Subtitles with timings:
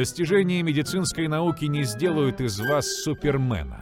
[0.00, 3.80] Достижения медицинской науки не сделают из вас супермена.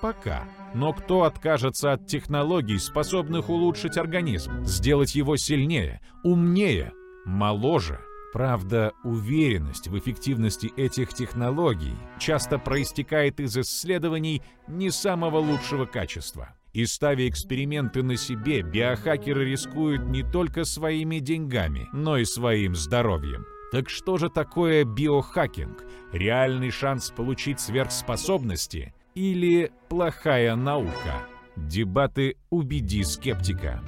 [0.00, 0.44] Пока.
[0.72, 6.94] Но кто откажется от технологий, способных улучшить организм, сделать его сильнее, умнее,
[7.26, 8.00] моложе?
[8.32, 16.54] Правда, уверенность в эффективности этих технологий часто проистекает из исследований не самого лучшего качества.
[16.72, 23.44] И ставя эксперименты на себе, биохакеры рискуют не только своими деньгами, но и своим здоровьем.
[23.72, 25.84] Так что же такое биохакинг?
[26.12, 31.22] Реальный шанс получить сверхспособности или плохая наука?
[31.54, 33.80] Дебаты «Убеди скептика».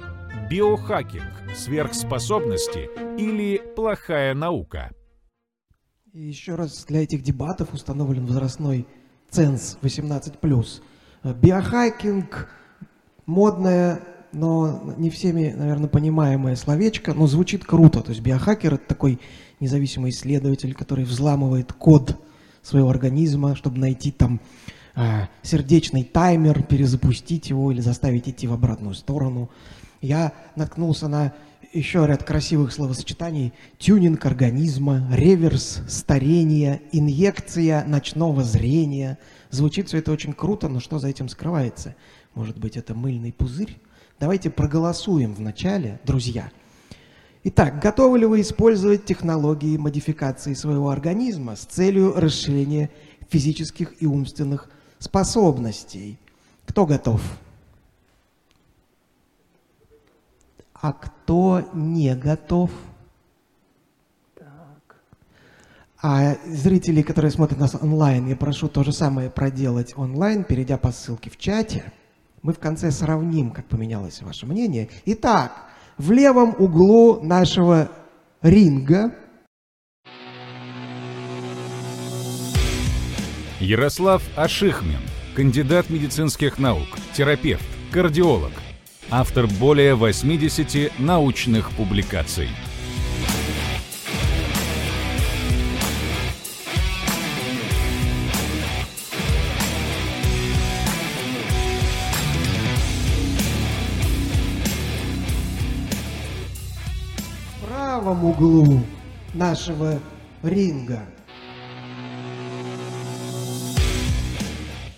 [0.49, 4.91] Биохакинг, сверхспособности или плохая наука?
[6.13, 8.87] И еще раз для этих дебатов установлен возрастной
[9.29, 10.81] ценз 18+.
[11.23, 12.49] Биохакинг–
[13.25, 18.01] модное, но не всеми, наверное, понимаемое словечко, но звучит круто.
[18.01, 19.19] То есть биохакер– это такой
[19.63, 22.19] независимый исследователь, который взламывает код
[22.61, 24.39] своего организма, чтобы найти там
[24.95, 29.49] э, сердечный таймер, перезапустить его или заставить идти в обратную сторону.
[30.01, 31.33] Я наткнулся на
[31.73, 33.53] еще ряд красивых словосочетаний.
[33.79, 39.17] Тюнинг организма, реверс старения, инъекция ночного зрения.
[39.49, 41.95] Звучит все это очень круто, но что за этим скрывается?
[42.35, 43.77] Может быть, это мыльный пузырь?
[44.19, 46.51] Давайте проголосуем вначале, друзья.
[47.45, 52.89] Итак, готовы ли вы использовать технологии модификации своего организма с целью расширения
[53.27, 56.17] физических и умственных способностей?
[56.65, 57.21] Кто готов?
[60.73, 62.71] А кто не готов?
[64.35, 64.95] Так.
[66.01, 70.93] А зрители, которые смотрят нас онлайн, я прошу то же самое проделать онлайн, перейдя по
[70.93, 71.91] ссылке в чате.
[72.41, 74.89] Мы в конце сравним, как поменялось ваше мнение.
[75.03, 77.89] Итак, в левом углу нашего
[78.41, 79.13] ринга
[83.59, 84.99] Ярослав Ашихмин,
[85.35, 88.51] кандидат медицинских наук, терапевт, кардиолог,
[89.09, 92.49] автор более 80 научных публикаций.
[108.13, 108.79] Правом углу
[109.33, 109.99] нашего
[110.43, 111.01] ринга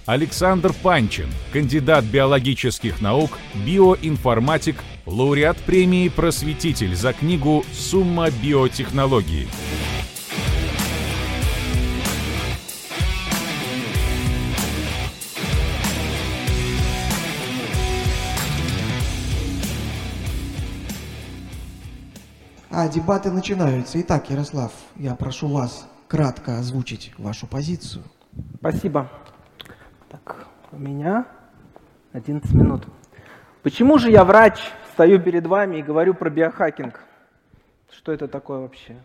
[0.06, 4.76] Александр Панчин, кандидат биологических наук, биоинформатик,
[5.08, 9.48] лауреат премии «Просветитель» за книгу «Сумма биотехнологии».
[22.78, 24.02] А дебаты начинаются.
[24.02, 28.04] Итак, Ярослав, я прошу вас кратко озвучить вашу позицию.
[28.58, 29.10] Спасибо.
[30.10, 31.26] Так, у меня
[32.12, 32.86] 11 минут.
[33.64, 34.60] Почему же я врач,
[34.92, 37.00] стою перед вами и говорю про биохакинг?
[37.90, 38.98] Что это такое вообще?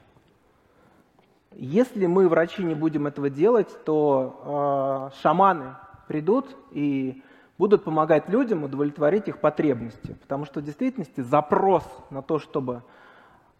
[1.55, 5.77] Если мы, врачи, не будем этого делать, то э, шаманы
[6.09, 7.23] придут и
[7.57, 10.15] будут помогать людям удовлетворить их потребности.
[10.23, 12.83] Потому что в действительности запрос на то, чтобы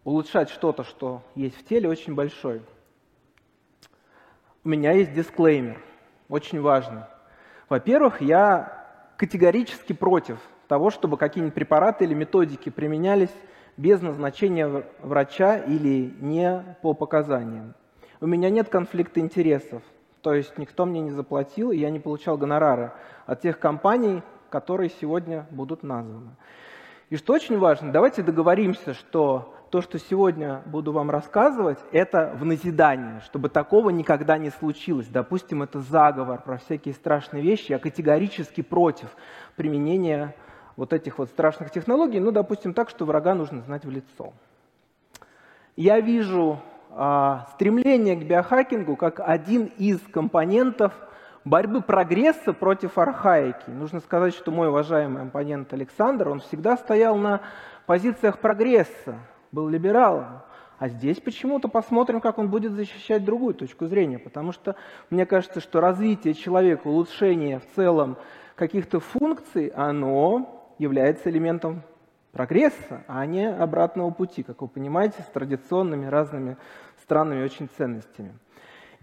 [0.03, 2.61] улучшать что-то, что есть в теле, очень большой.
[4.63, 5.81] У меня есть дисклеймер,
[6.29, 7.03] очень важный.
[7.69, 13.33] Во-первых, я категорически против того, чтобы какие-нибудь препараты или методики применялись
[13.77, 17.73] без назначения врача или не по показаниям.
[18.19, 19.81] У меня нет конфликта интересов,
[20.21, 22.91] то есть никто мне не заплатил, и я не получал гонорары
[23.25, 26.35] от тех компаний, которые сегодня будут названы.
[27.09, 32.43] И что очень важно, давайте договоримся, что то, что сегодня буду вам рассказывать, это в
[32.43, 35.07] назидание, чтобы такого никогда не случилось.
[35.07, 37.71] Допустим, это заговор про всякие страшные вещи.
[37.71, 39.15] Я категорически против
[39.55, 40.35] применения
[40.75, 42.19] вот этих вот страшных технологий.
[42.19, 44.33] Ну, допустим, так, что врага нужно знать в лицо.
[45.77, 46.59] Я вижу
[46.89, 50.91] а, стремление к биохакингу как один из компонентов
[51.45, 53.69] борьбы прогресса против архаики.
[53.69, 57.39] Нужно сказать, что мой уважаемый оппонент Александр, он всегда стоял на
[57.85, 59.15] позициях прогресса,
[59.51, 60.41] был либералом.
[60.79, 64.17] А здесь почему-то посмотрим, как он будет защищать другую точку зрения.
[64.17, 64.75] Потому что
[65.09, 68.17] мне кажется, что развитие человека, улучшение в целом
[68.55, 71.83] каких-то функций, оно является элементом
[72.31, 76.57] прогресса, а не обратного пути, как вы понимаете, с традиционными разными
[77.03, 78.33] странными очень ценностями.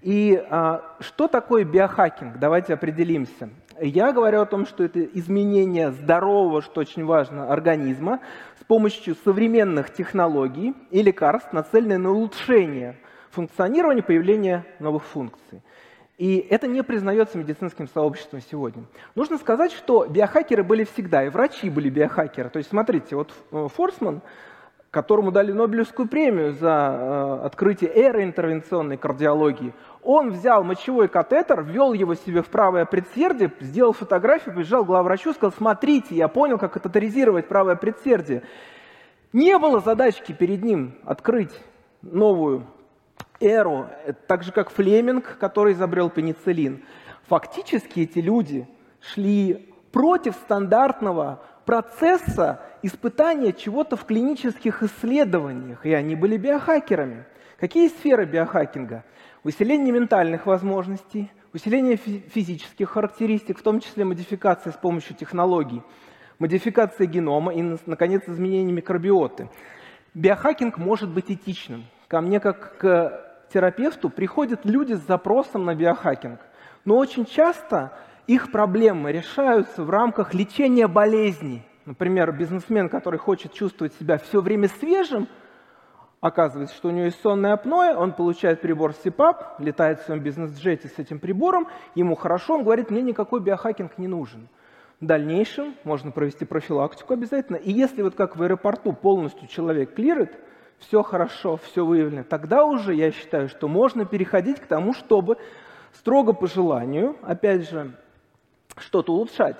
[0.01, 2.39] И а, что такое биохакинг?
[2.39, 3.51] Давайте определимся.
[3.81, 8.21] Я говорю о том, что это изменение здорового, что очень важно, организма
[8.69, 12.97] помощью современных технологий и лекарств, нацеленные на улучшение
[13.31, 15.63] функционирования, появления новых функций.
[16.19, 18.85] И это не признается медицинским сообществом сегодня.
[19.15, 22.51] Нужно сказать, что биохакеры были всегда, и врачи были биохакеры.
[22.51, 24.21] То есть, смотрите, вот э, Форсман,
[24.91, 29.73] которому дали Нобелевскую премию за э, открытие эры интервенционной кардиологии,
[30.03, 35.33] он взял мочевой катетер, ввел его себе в правое предсердие, сделал фотографию, побежал к главврачу,
[35.33, 38.43] сказал, смотрите, я понял, как катетеризировать правое предсердие.
[39.33, 41.53] Не было задачки перед ним открыть
[42.03, 42.67] новую
[43.41, 43.87] эру,
[44.27, 46.85] так же как Флеминг, который изобрел пенициллин.
[47.29, 48.67] Фактически эти люди
[49.01, 57.27] шли против стандартного процесса испытания чего-то в клинических исследованиях, и они были биохакерами.
[57.59, 59.05] Какие сферы биохакинга?
[59.45, 65.83] Усиление ментальных возможностей, усиление физических характеристик, в том числе модификация с помощью технологий,
[66.41, 69.49] модификация генома и, наконец, изменение микробиоты.
[70.15, 71.85] Биохакинг может быть этичным.
[72.09, 76.41] Ко мне, как к терапевту приходят люди с запросом на биохакинг,
[76.85, 77.97] но очень часто
[78.27, 81.63] их проблемы решаются в рамках лечения болезней.
[81.87, 85.29] Например, бизнесмен, который хочет чувствовать себя все время свежим,
[86.21, 90.89] оказывается, что у него есть сонное апноэ, он получает прибор СИПАП, летает в своем бизнес-джете
[90.89, 94.49] с этим прибором, ему хорошо, он говорит, мне никакой биохакинг не нужен.
[95.01, 97.57] В дальнейшем можно провести профилактику обязательно.
[97.57, 100.33] И если вот как в аэропорту полностью человек клирит,
[100.79, 105.39] все хорошо, все выявлено, тогда уже я считаю, что можно переходить к тому, чтобы
[105.93, 107.93] строго по желанию, опять же,
[108.77, 109.57] что-то улучшать.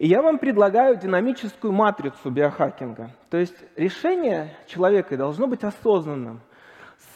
[0.00, 3.10] И я вам предлагаю динамическую матрицу биохакинга.
[3.28, 6.40] То есть решение человека должно быть осознанным,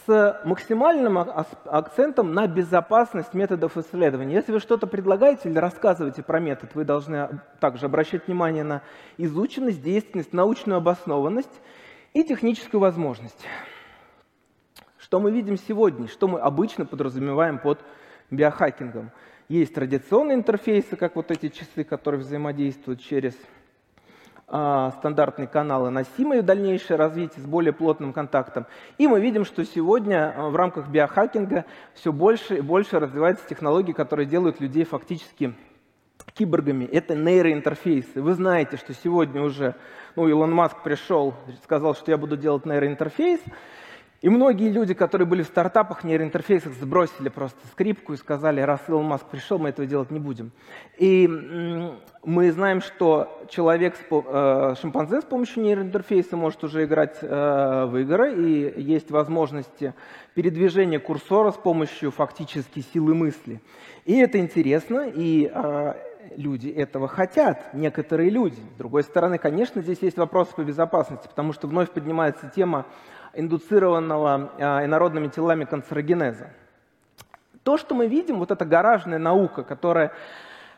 [0.06, 4.34] с максимальным акцентом на безопасность методов исследования.
[4.34, 8.82] Если вы что-то предлагаете или рассказываете про метод, вы должны также обращать внимание на
[9.16, 11.62] изученность, действенность, научную обоснованность
[12.12, 13.46] и техническую возможность.
[14.98, 17.82] Что мы видим сегодня, что мы обычно подразумеваем под
[18.30, 19.10] биохакингом?
[19.48, 23.34] Есть традиционные интерфейсы, как вот эти часы, которые взаимодействуют через
[24.46, 28.66] а, стандартные каналы, носимые в дальнейшее развитие с более плотным контактом.
[28.98, 33.92] И мы видим, что сегодня а, в рамках биохакинга все больше и больше развиваются технологии,
[33.92, 35.54] которые делают людей фактически
[36.32, 36.84] киборгами.
[36.84, 38.22] Это нейроинтерфейсы.
[38.22, 39.74] Вы знаете, что сегодня уже
[40.16, 43.40] ну, Илон Маск пришел, сказал, что я буду делать нейроинтерфейс.
[44.24, 49.04] И многие люди, которые были в стартапах, нейроинтерфейсах, сбросили просто скрипку и сказали, раз Илон
[49.04, 50.50] Маск пришел, мы этого делать не будем.
[50.96, 51.28] И
[52.24, 58.34] мы знаем, что человек, э, шимпанзе с помощью нейроинтерфейса может уже играть э, в игры,
[58.34, 59.92] и есть возможности
[60.32, 63.60] передвижения курсора с помощью фактически силы мысли.
[64.06, 65.94] И это интересно, и э,
[66.36, 68.58] люди этого хотят, некоторые люди.
[68.74, 72.86] С другой стороны, конечно, здесь есть вопросы по безопасности, потому что вновь поднимается тема
[73.34, 76.48] индуцированного а, инородными телами канцерогенеза.
[77.62, 80.12] То, что мы видим, вот эта гаражная наука, которая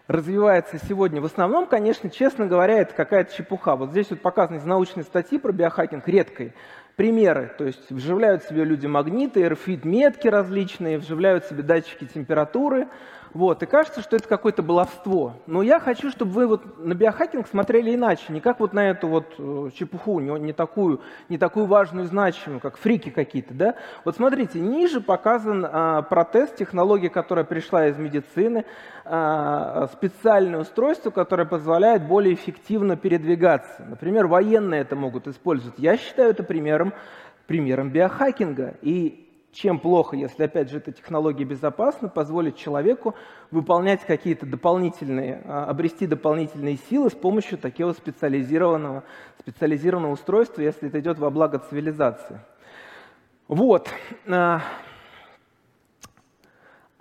[0.07, 3.75] развивается сегодня, в основном, конечно, честно говоря, это какая-то чепуха.
[3.75, 6.55] Вот здесь вот показаны из научной статьи про биохакинг редкой
[6.97, 7.55] примеры.
[7.57, 12.89] То есть вживляют себе люди магниты, RFID-метки различные, вживляют себе датчики температуры,
[13.37, 15.35] вот, и кажется, что это какое-то баловство.
[15.47, 19.09] Но я хочу, чтобы вы вот на биохакинг смотрели иначе, не как вот на эту
[19.09, 23.75] вот э, чепуху, не, не, такую, не такую важную, значимую, как фрики какие-то, да.
[24.07, 28.65] Вот смотрите, ниже показан а, протез, технология, которая пришла из медицины,
[29.05, 33.85] а, специальное устройство, которое позволяет более эффективно передвигаться.
[33.87, 35.79] Например, военные это могут использовать.
[35.79, 36.86] Я считаю это примером,
[37.47, 38.75] примером биохакинга.
[38.83, 39.27] И
[39.57, 43.15] чем плохо, если, опять же, эта технология безопасна, позволит человеку
[43.51, 49.03] выполнять какие-то дополнительные, а, обрести дополнительные силы с помощью такого специализированного,
[49.41, 52.39] специализированного устройства, если это идет во благо цивилизации.
[53.49, 53.89] Вот.
[54.29, 54.61] А,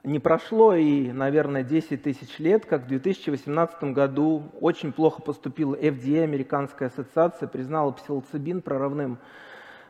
[0.05, 6.23] не прошло и, наверное, 10 тысяч лет, как в 2018 году очень плохо поступила FDA,
[6.23, 9.21] Американская ассоциация, признала псилоцибин прорывным Э,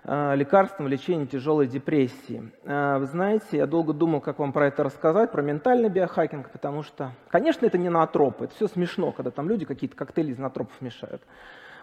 [0.05, 2.51] лекарством лечения тяжелой депрессии.
[2.63, 6.83] Э, вы знаете, я долго думал, как вам про это рассказать, про ментальный биохакинг, потому
[6.83, 10.73] что, конечно, это не наотропы, это все смешно, когда там люди какие-то коктейли из наотропов
[10.79, 11.23] мешают.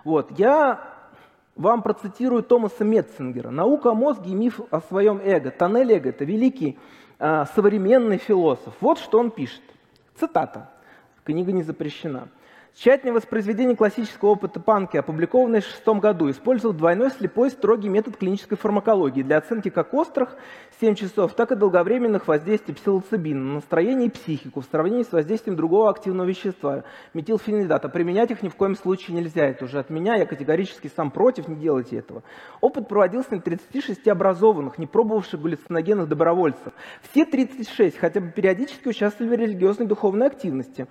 [0.04, 0.80] Вот, я
[1.56, 3.50] вам процитирую Томаса Метцингера.
[3.50, 5.50] «Наука о мозге и миф о своем эго».
[5.50, 6.78] Тоннель эго– это великий
[7.18, 8.74] э, современный философ.
[8.80, 9.62] Вот что он пишет.
[10.14, 10.70] Цитата.
[11.24, 12.28] Книга не запрещена.
[12.74, 18.56] Тщательное воспроизведение классического опыта Панки, опубликованное в 1906 году, использовал двойной слепой строгий метод клинической
[18.56, 20.36] фармакологии для оценки как острых
[20.80, 25.54] 7 часов, так и долговременных воздействий псилоцибина на настроение и психику в сравнении с воздействием
[25.54, 27.90] другого активного вещества, метилфенилидата.
[27.90, 29.44] Применять их ни в коем случае нельзя.
[29.44, 32.22] Это уже от меня, я категорически сам против, не делайте этого.
[32.62, 36.72] Опыт проводился на 36 образованных, не пробовавших галлюциногенных добровольцев.
[37.10, 40.86] Все 36 хотя бы периодически участвовали в религиозной духовной активности.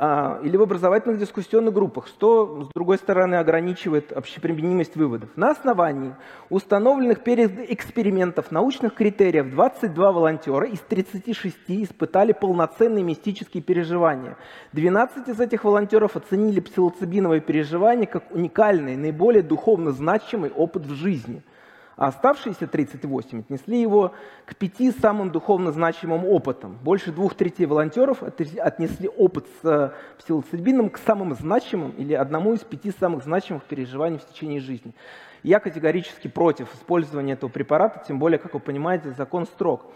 [0.00, 5.28] А, или в образовательных дискуссионных группах, что, с другой стороны, ограничивает общеприменимость выводов.
[5.34, 6.14] На основании
[6.50, 14.36] установленных перед экспериментов научных критериев 22 волонтера из 36 испытали полноценные мистические переживания.
[14.72, 21.42] 12 из этих волонтеров оценили псилоцибиновые переживания как уникальный, наиболее духовно значимый опыт в жизни–
[21.98, 24.12] а оставшиеся 38 отнесли его
[24.46, 26.78] к пяти самым духовно значимым опытам.
[26.84, 32.60] Больше двух третей волонтеров отнесли опыт с э, псилоцибином к самым значимым или одному из
[32.60, 34.94] пяти самых значимых переживаний в течение жизни.
[35.42, 39.86] Я категорически против использования этого препарата, тем более, как вы понимаете, закон строг.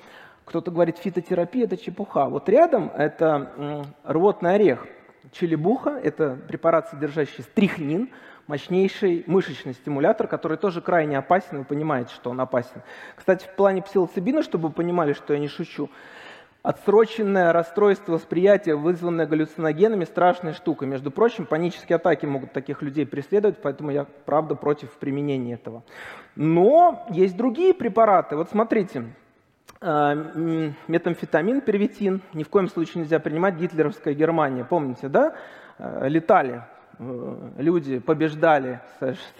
[0.44, 2.26] Кто-то говорит, фитотерапия– это чепуха.
[2.26, 4.88] Вот рядом это рвотный орех.
[5.30, 8.10] Челебуха– это препарат, содержащий стрихнин–
[8.46, 12.82] мощнейший мышечный стимулятор, который тоже крайне опасен, вы понимаете, что он опасен.
[13.16, 15.88] Кстати, в плане псилоцибина, чтобы вы понимали, что я не шучу,
[16.62, 20.86] Отсроченное расстройство восприятия, вызванное галлюциногенами, страшная штука.
[20.86, 25.82] Между прочим, панические атаки могут таких людей преследовать, поэтому я, правда, против применения этого.
[26.36, 28.36] Но есть другие препараты.
[28.36, 29.06] Вот смотрите,
[29.80, 34.64] э, метамфетамин, первитин, ни в коем случае нельзя принимать гитлеровская Германия.
[34.64, 35.34] Помните, да?
[35.78, 36.62] Э, летали
[37.58, 38.80] люди побеждали,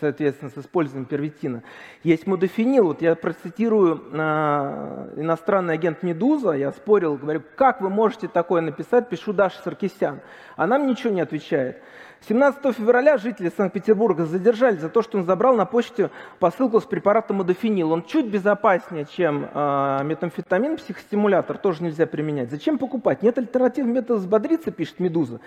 [0.01, 1.63] соответственно, с использованием первитина.
[2.03, 8.29] Есть модофенил, вот я процитирую э, иностранный агент «Медуза», я спорил, говорю, как вы можете
[8.29, 10.21] такое написать, пишу Даша Саркисян.
[10.57, 11.83] Она мне ничего не отвечает.
[12.29, 17.39] 17 февраля жители Санкт-Петербурга задержали за то, что он забрал на почте посылку с препаратом
[17.39, 17.91] модофенил.
[17.91, 22.51] Он чуть безопаснее, чем э, метамфетамин, психостимулятор, тоже нельзя применять.
[22.51, 23.23] Зачем покупать?
[23.23, 25.41] Нет альтернативных методов взбодриться, пишет Медуза.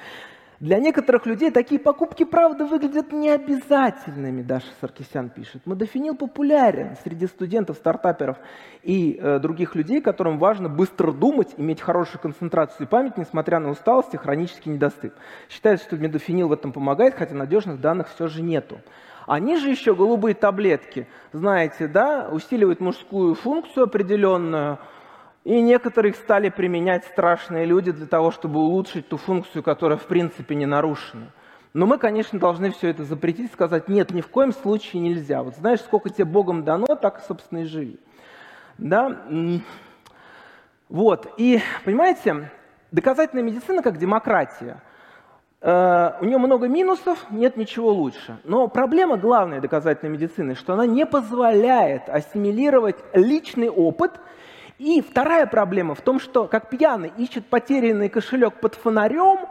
[0.62, 5.66] Для некоторых людей такие покупки, правда, выглядят необязательными, Даша Саркисян пишет.
[5.66, 8.38] Модофенил популярен среди студентов, стартаперов
[8.82, 13.70] и э, других людей, которым важно быстро думать, иметь хорошую концентрацию и память, несмотря на
[13.70, 15.14] усталость и хронический недостып.
[15.50, 18.80] Считается, что модофенил в этом помогает, хотя надежных данных все же нету.
[19.28, 24.80] Они же еще голубые таблетки, знаете, да, усиливают мужскую функцию определенную,
[25.46, 30.08] и некоторые их стали применять страшные люди для того, чтобы улучшить ту функцию, которая в
[30.08, 31.28] принципе не нарушена.
[31.74, 35.44] Но мы, конечно, должны все это запретить, сказать, нет, ни в коем случае нельзя.
[35.44, 38.00] Вот знаешь, сколько тебе Богом дано, так, собственно, и живи.
[38.80, 39.22] Да?
[40.90, 41.32] Вот.
[41.38, 42.50] И, понимаете,
[42.92, 44.82] доказательная медицина как демократия.
[45.62, 48.38] Э, у нее много минусов, нет ничего лучше.
[48.46, 54.20] Но проблема главной доказательной медицины, что она не позволяет ассимилировать личный опыт–
[54.78, 59.48] и вторая проблема в том, что как пьяный ищет потерянный кошелек под фонарем,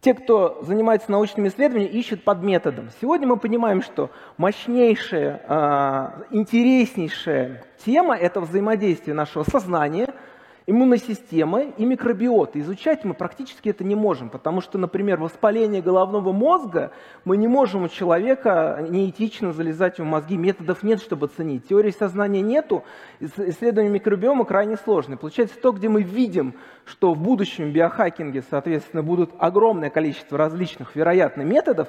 [0.00, 2.90] те, кто занимается научными исследованиями, ищут под методом.
[3.00, 10.14] Сегодня мы понимаем, что мощнейшая, а, интереснейшая тема– это взаимодействие нашего сознания–
[10.66, 12.58] иммунной системы и микробиоты.
[12.60, 16.90] Изучать мы практически это не можем, потому что, например, воспаление головного мозга
[17.24, 21.68] мы не можем у человека неэтично залезать в мозги, методов нет, чтобы оценить.
[21.68, 22.82] Теории сознания нету,
[23.20, 25.16] исследование микробиома крайне сложное.
[25.16, 26.54] Получается то, где мы видим,
[26.84, 31.88] что в будущем биохакинге, соответственно, будут огромное количество различных, вероятно, методов,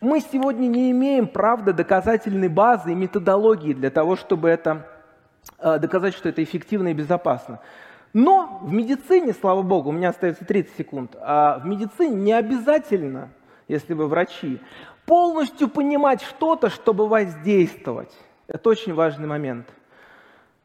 [0.00, 4.86] мы сегодня не имеем, правда, доказательной базы и методологии для того, чтобы это
[5.58, 7.60] э, доказать, что это эффективно и безопасно.
[8.12, 13.30] Но в медицине, слава богу, у меня остается 30 секунд, а в медицине не обязательно,
[13.68, 14.60] если вы врачи,
[15.04, 18.12] полностью понимать что-то, чтобы воздействовать.
[18.46, 19.66] Это очень важный момент.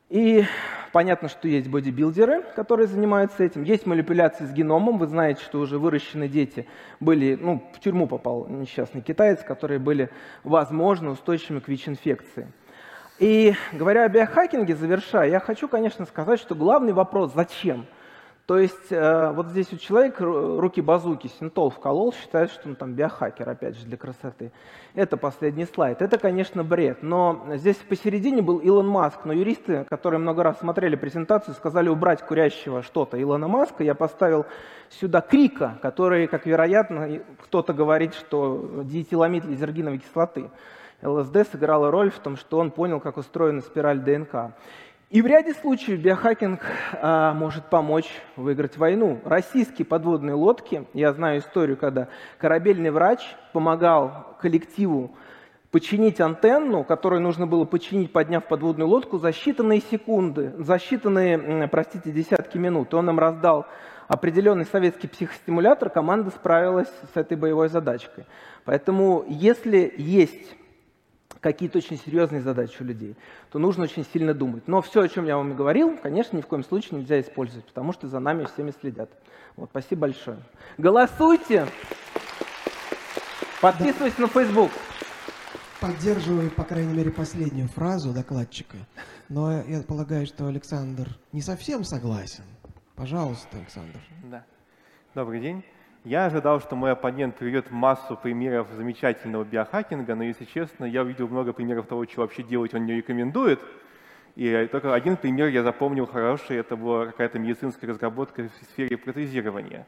[0.10, 0.46] И
[0.92, 3.64] понятно, что есть бодибилдеры, которые занимаются этим.
[3.64, 4.98] Есть манипуляции с геномом.
[4.98, 6.68] Вы знаете, что уже выращенные дети
[7.00, 10.10] были, ну, в тюрьму попал несчастный китаец, которые были,
[10.44, 12.48] возможно, устойчивыми к ВИЧ-инфекции.
[13.20, 17.86] И говоря о биохакинге, завершая, я хочу, конечно, сказать, что главный вопрос– зачем?
[18.46, 22.94] То есть э, вот здесь вот человек руки базуки, синтол вколол, считает, что он там
[22.94, 24.52] биохакер, опять же, для красоты.
[24.96, 26.02] Это последний слайд.
[26.02, 27.04] Это, конечно, бред.
[27.04, 29.20] Но здесь посередине был Илон Маск.
[29.24, 33.82] Но юристы, которые много раз смотрели презентацию, сказали убрать курящего что-то Илона Маска.
[33.82, 34.46] Я поставил
[34.90, 40.50] сюда Крика, который, как вероятно, кто-то говорит, что диэтиламид лизергиновой кислоты.
[41.02, 44.54] ЛСД сыграла роль в том, что он понял, как устроена спираль ДНК.
[45.10, 46.62] И в ряде случаев биохакинг
[46.94, 49.22] а, может помочь выиграть войну.
[49.26, 52.08] Российские подводные лодки, я знаю историю, когда
[52.40, 53.20] корабельный врач
[53.52, 55.12] помогал коллективу
[55.70, 62.12] починить антенну, которую нужно было починить, подняв подводную лодку, за считанные секунды, за считанные, простите,
[62.12, 62.94] десятки минут.
[62.96, 63.68] Он им раздал
[64.08, 68.26] определенный советский психостимулятор, команда справилась с этой боевой задачкой.
[68.66, 70.56] Поэтому если есть
[71.44, 73.16] какие-то очень серьезные задачи у людей,
[73.52, 74.68] то нужно очень сильно думать.
[74.68, 77.66] Но все, о чем я вам и говорил, конечно, ни в коем случае нельзя использовать,
[77.66, 79.10] потому что за нами всеми следят.
[79.58, 80.38] Вот, спасибо большое.
[80.78, 81.68] Голосуйте!
[83.62, 84.24] Подписывайтесь да.
[84.24, 84.72] на Facebook.
[85.80, 88.78] Поддерживаю, по крайней мере, последнюю фразу докладчика.
[89.28, 92.46] Но я полагаю, что Александр не совсем согласен.
[92.96, 94.00] Пожалуйста, Александр.
[94.24, 94.46] Да.
[95.14, 95.64] Добрый день.
[96.06, 101.30] Я ожидал, что мой оппонент приведет массу примеров замечательного биохакинга, но, если честно, я увидел
[101.30, 103.62] много примеров того, что вообще делать он не рекомендует.
[104.36, 109.88] И только один пример я запомнил хороший, это была какая-то медицинская разработка в сфере протезирования.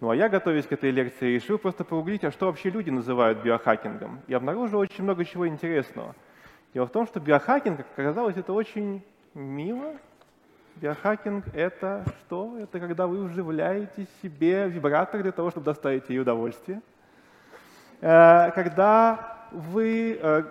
[0.00, 3.42] Ну а я, готовясь к этой лекции, решил просто погуглить, а что вообще люди называют
[3.42, 4.20] биохакингом.
[4.28, 6.14] И обнаружил очень много чего интересного.
[6.72, 9.94] Дело в том, что биохакинг, как оказалось, это очень мило,
[10.80, 12.56] Биохакинг— это что?
[12.58, 16.80] Это когда вы вживляете себе вибратор для того, чтобы доставить ей удовольствие.
[18.00, 20.44] Э, когда вы э,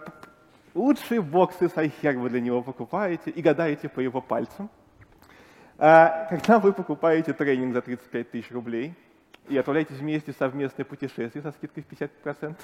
[0.75, 4.69] лучшие боксы с вы для него покупаете и гадаете по его пальцам.
[5.79, 8.93] Э, когда вы покупаете тренинг за 35 тысяч рублей
[9.47, 12.55] и отправляетесь вместе в совместное путешествие со скидкой в 50%.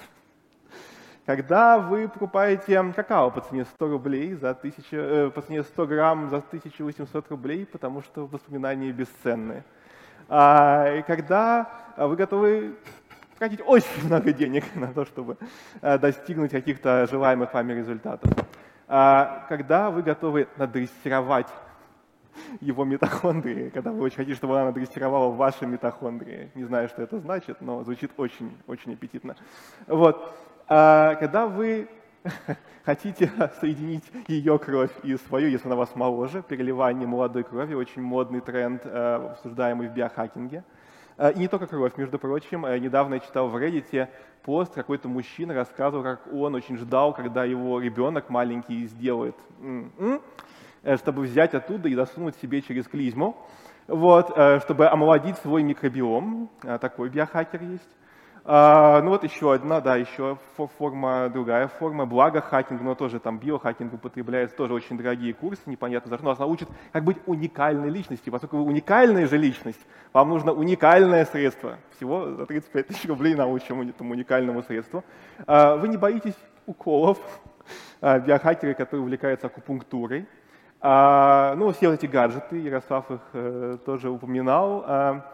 [1.26, 6.30] Когда вы покупаете какао по цене 100 рублей за 1000, э, по цене 100 грамм
[6.30, 9.64] за 1800 рублей, потому что воспоминания бесценные.
[10.30, 11.68] А, и когда
[11.98, 12.76] вы готовы
[13.40, 15.38] тратить очень много денег на то, чтобы
[15.82, 18.32] э, достигнуть каких-то желаемых вами результатов.
[18.88, 21.48] А, когда вы готовы надрессировать
[22.62, 26.52] его митохондрии, когда вы очень хотите, чтобы она надрессировала ваши митохондрии.
[26.54, 29.36] Не знаю, что это значит, но звучит очень-очень аппетитно.
[29.88, 30.36] Вот.
[30.68, 31.88] А когда вы
[32.86, 38.42] хотите соединить ее кровь и свою, если она вас моложе, переливание молодой крови, очень модный
[38.42, 40.64] тренд, э, обсуждаемый в биохакинге.
[41.18, 42.66] Э, и не только кровь, между прочим.
[42.66, 44.10] Э, недавно я читал в Reddit
[44.42, 49.36] пост, какой-то мужчина рассказывал, как он очень ждал, когда его ребенок маленький сделает,
[50.98, 53.36] чтобы взять оттуда и засунуть себе через клизму,
[53.88, 54.30] вот,
[54.62, 56.50] чтобы омолодить свой микробиом.
[56.80, 57.90] Такой биохакер есть.
[58.48, 60.38] А, ну вот еще одна, да, еще
[60.78, 66.12] форма, другая форма, благо хакинг, но тоже там биохакинг употребляется, тоже очень дорогие курсы, непонятно
[66.12, 69.80] за что, нас научат, как быть уникальной личностью, поскольку вы уникальная же личность,
[70.14, 75.04] вам нужно уникальное средство, всего за 35 тысяч рублей научим этому уникальному средству.
[75.48, 77.18] А, вы не боитесь уколов,
[78.00, 80.28] а, биохакеры, которые увлекаются акупунктурой,
[80.82, 85.26] а, ну, все эти гаджеты, Ярослав их э, тоже упоминал, а,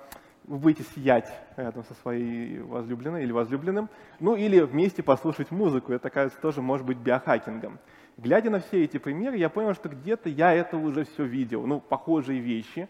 [0.51, 3.87] вы будете сиять рядом со своей возлюбленной или возлюбленным,
[4.19, 7.79] ну или вместе послушать музыку, это, кажется, тоже может быть биохакингом.
[8.17, 11.79] Глядя на все эти примеры, я понял, что где-то я это уже все видел, ну,
[11.79, 12.89] похожие вещи.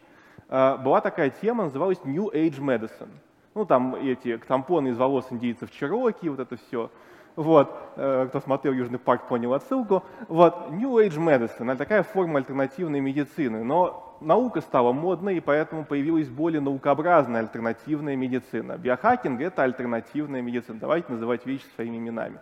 [0.49, 3.11] А, была такая тема, называлась New Age Medicine.
[3.53, 6.89] Ну, там эти тампоны из волос индейцев Чероки, вот это все.
[7.35, 10.03] Вот, э, кто смотрел Южный парк, понял отсылку.
[10.27, 15.85] Вот, New Age Medicine, это такая форма альтернативной медицины, но наука стала модной, и поэтому
[15.85, 18.77] появилась более наукообразная альтернативная медицина.
[18.77, 20.79] Биохакинг— это альтернативная медицина.
[20.79, 22.39] Давайте называть вещи своими именами.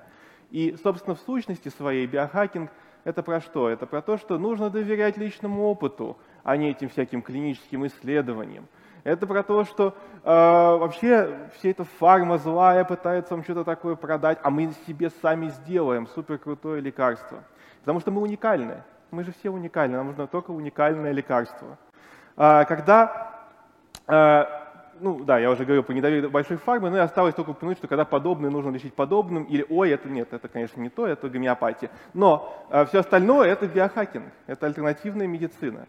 [0.52, 2.70] И, собственно, в сущности своей биохакинг—
[3.04, 3.70] это про что?
[3.70, 8.68] Это про то, что нужно доверять личному опыту, а не этим всяким клиническим исследованиям.
[9.04, 14.39] Это про то, что э, вообще все это фарма злая пытается вам что-то такое продать,
[14.44, 17.44] а мы себе сами сделаем супер крутое лекарство.
[17.80, 18.84] Потому что мы уникальны.
[19.12, 21.78] Мы же все уникальны, нам нужно только уникальное лекарство.
[22.38, 23.48] Э, когда,
[24.08, 24.45] э,
[25.00, 27.88] ну да, я уже говорил по недоверию большой фармы, но и осталось только упомянуть, что
[27.88, 31.89] когда подобное нужно лечить подобным, или ой, это нет, это, конечно, не то, это гомеопатия.
[32.13, 35.88] Но э, все остальное это биохакинг, это альтернативная медицина.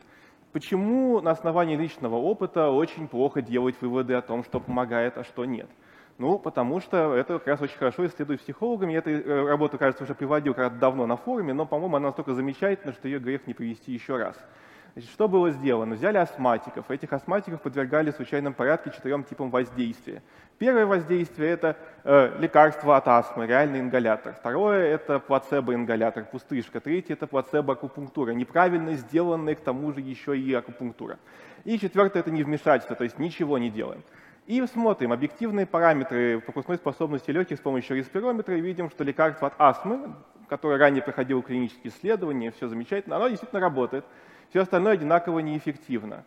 [0.53, 5.45] Почему на основании личного опыта очень плохо делать выводы о том, что помогает, а что
[5.45, 5.69] нет?
[6.21, 8.93] Ну, потому что это как раз очень хорошо исследуют психологами.
[8.93, 12.35] Я эту э, работу, кажется, уже приводил когда-то давно на форуме, но, по-моему, она настолько
[12.35, 14.37] замечательна, что ее грех не привести еще раз.
[14.93, 15.95] Значит, что было сделано?
[15.95, 16.91] Взяли астматиков.
[16.91, 20.23] Этих астматиков подвергали в случайном порядке четырем типам воздействия.
[20.59, 24.35] Первое воздействие– это э, лекарство от астмы, реальный ингалятор.
[24.35, 26.81] Второе– это плацебо-ингалятор, пустышка.
[26.81, 31.19] Третье– это плацебо-акупунктура, неправильно сделанная к тому же еще и акупунктура.
[31.65, 34.03] И четвертое– это невмешательство, то есть ничего не делаем.
[34.47, 39.55] И смотрим объективные параметры пропускной способности легких с помощью респирометра и видим, что лекарство от
[39.59, 40.15] астмы,
[40.49, 44.05] которое ранее проходило клинические исследования, все замечательно, оно действительно работает.
[44.51, 46.25] Все остальное одинаково неэффективно.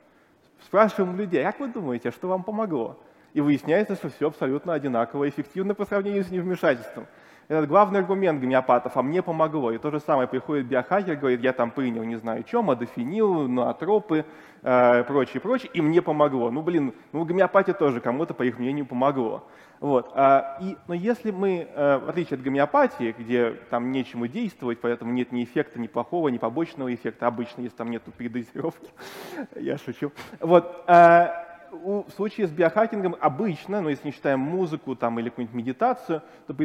[0.63, 2.97] Спрашиваем людей, как вы думаете, что вам помогло?
[3.33, 7.07] И выясняется, что все абсолютно одинаково эффективно по сравнению с невмешательством.
[7.47, 9.71] Это главный аргумент гомеопатов, а мне помогло.
[9.71, 14.25] И то же самое приходит биохакер, говорит, я там принял не знаю что, модофенил, ноотропы,
[14.61, 16.51] э, прочее, прочее, и мне помогло.
[16.51, 19.43] Ну, блин, ну, гомеопатия тоже кому-то, по их мнению, помогло.
[19.79, 20.11] Вот.
[20.15, 25.11] А, и, но если мы, э, в отличие от гомеопатии, где там нечему действовать, поэтому
[25.11, 28.89] нет ни эффекта, ни плохого, ни побочного эффекта, обычно, если там нету передозировки,
[29.55, 30.13] я шучу.
[30.39, 30.85] Вот.
[30.87, 35.55] А, у, в случае с биохакингом обычно, ну, если не считаем музыку там, или какую-нибудь
[35.55, 36.55] медитацию, то,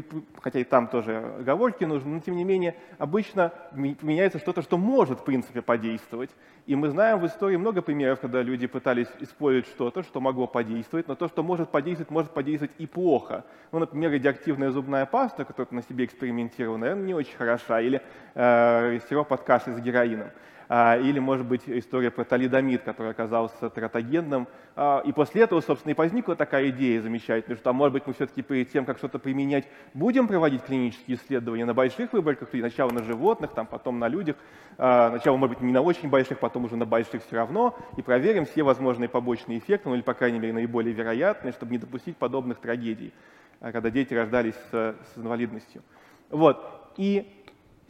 [0.40, 5.20] хотя и там тоже оговорки нужны, но тем не менее обычно меняется что-то, что может
[5.20, 6.30] в принципе подействовать.
[6.66, 11.08] И мы знаем в истории много примеров, когда люди пытались использовать что-то, что могло подействовать,
[11.08, 13.44] но то, что может подействовать, может подействовать и плохо.
[13.72, 18.02] Ну, например, радиоактивная зубная паста, которая на себе экспериментировала, наверное, не очень хороша, или
[18.34, 20.28] э, сироп от каши с героином.
[20.68, 24.46] А, или, может быть, история про талидомид, который оказался тератогенным.
[24.76, 28.12] А, и после этого, собственно, и возникла такая идея замечательная, что, а может быть, мы
[28.12, 33.02] все-таки перед тем, как что-то применять, будем проводить клинические исследования на больших выборках, сначала на
[33.02, 34.36] животных, там, потом на людях,
[34.76, 38.02] а, сначала, может быть, не на очень больших, потом уже на больших все равно, и
[38.02, 42.18] проверим все возможные побочные эффекты, ну или, по крайней мере, наиболее вероятные, чтобы не допустить
[42.18, 43.14] подобных трагедий,
[43.60, 45.82] когда дети рождались с, с инвалидностью.
[46.30, 46.92] Вот.
[46.98, 47.37] И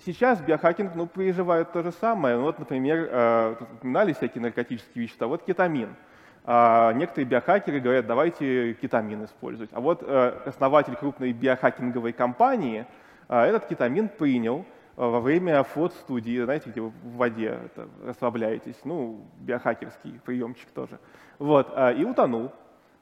[0.04, 2.36] Сейчас биохакинг ну, переживает то же самое.
[2.36, 5.26] Ну, вот, например, э, упоминали всякие наркотические вещества.
[5.26, 5.96] Вот кетамин.
[6.44, 9.70] А некоторые биохакеры говорят, давайте кетамин использовать.
[9.72, 12.86] А вот э, основатель крупной биохакинговой компании
[13.28, 19.24] э, этот кетамин принял во время фот-студии, знаете, где вы в воде это, расслабляетесь, ну,
[19.40, 20.98] биохакерский приемчик тоже.
[21.38, 22.50] Вот, и утонул.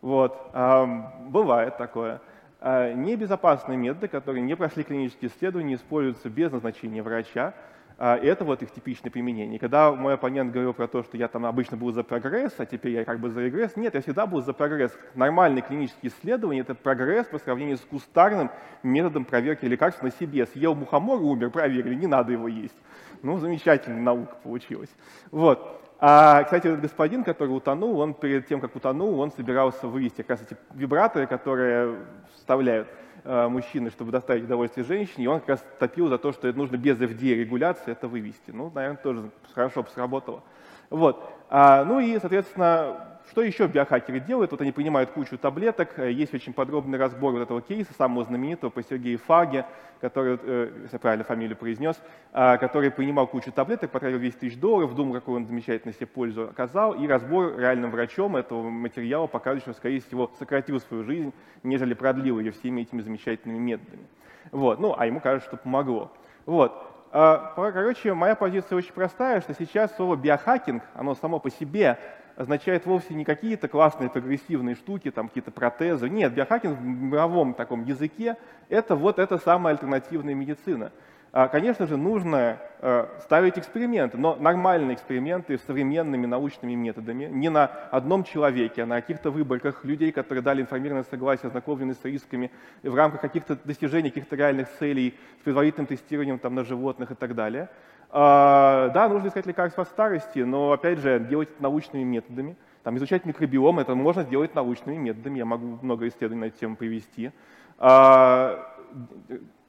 [0.03, 2.21] Вот, бывает такое.
[2.59, 7.55] А, небезопасные методы, которые не прошли клинические исследования, используются без назначения врача.
[7.99, 9.59] А, это вот их типичное применение.
[9.59, 12.93] Когда мой оппонент говорил про то, что я там обычно был за прогресс, а теперь
[12.93, 14.97] я как бы за регресс, нет, я всегда был за прогресс.
[15.15, 18.51] Нормальные клинические исследования– это прогресс по сравнению с кустарным
[18.83, 20.47] методом проверки лекарств на себе.
[20.47, 22.77] Съел мухомор, умер, проверили, не надо его есть.
[23.23, 24.91] Ну, замечательная наука получилась.
[25.31, 25.86] Вот.
[25.99, 30.31] А, кстати, этот господин, который утонул, он перед тем, как утонул, он собирался вывести как
[30.31, 31.97] раз эти вибраторы, которые
[32.35, 32.89] вставляют
[33.25, 36.59] э, мужчины, чтобы доставить удовольствие женщине, и он как раз топил за то, что это
[36.59, 38.51] нужно без FDA-регуляции это вывести.
[38.51, 40.43] Ну, наверное, тоже хорошо бы сработало.
[40.91, 41.33] Вот.
[41.49, 44.53] А, ну и, соответственно, что еще биохакеры делают?
[44.53, 45.99] Вот они принимают кучу таблеток.
[45.99, 49.67] Есть очень подробный разбор вот этого кейса, самого знаменитого по Сергею Фаге,
[50.01, 52.01] который, э, если я правильно фамилию произнес,
[52.33, 56.45] а, который принимал кучу таблеток, потратил 200 тысяч долларов, думал, какую он замечательно себе пользу
[56.45, 61.93] оказал, и разбор реальным врачом этого материала показывает, что, скорее всего, сократил свою жизнь, нежели
[61.93, 64.07] продлил ее всеми этими замечательными методами.
[64.51, 64.81] Вот.
[64.81, 66.11] Ну, а ему кажется, что помогло.
[66.47, 66.73] Вот.
[67.13, 71.99] А, короче, моя позиция очень простая, что сейчас слово биохакинг, оно само по себе
[72.37, 76.09] означает вовсе не какие-то классные прогрессивные штуки, там какие-то протезы.
[76.09, 78.37] Нет, биохакинг в мировом таком языке—
[78.69, 80.93] это вот эта самая альтернативная медицина.
[81.39, 87.51] А, конечно же, нужно э, ставить эксперименты, но нормальные эксперименты с современными научными методами, не
[87.51, 92.51] на одном человеке, а на каких-то выборках людей, которые дали информированное согласие, ознакомлены с рисками,
[92.83, 97.35] в рамках каких-то достижений, каких-то реальных целей, с предварительным тестированием там, на животных и так
[97.35, 97.69] далее.
[98.09, 102.57] А, да, нужно искать лекарства от старости, но, опять же, делать это научными методами.
[102.83, 106.77] Там, изучать микробиом, это можно сделать научными методами, я могу много исследований на эту тему
[106.77, 107.31] привести.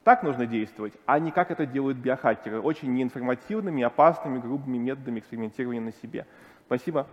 [0.07, 5.81] Так нужно действовать, а не как это делают биохакеры, очень неинформативными, опасными, грубыми методами экспериментирования
[5.81, 6.25] на себе.
[6.65, 7.07] Спасибо.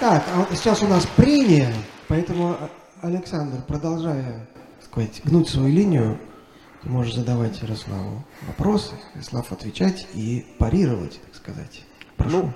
[0.00, 1.72] Так, а сейчас у нас прения,
[2.08, 2.70] поэтому, а,
[3.02, 4.48] Александр, продолжая
[4.80, 6.18] сказать, гнуть свою линию,
[6.82, 11.84] ты можешь задавать Ярославу вопросы, Ярослав отвечать и парировать, так сказать.
[12.16, 12.38] Прошу.
[12.38, 12.52] Ну,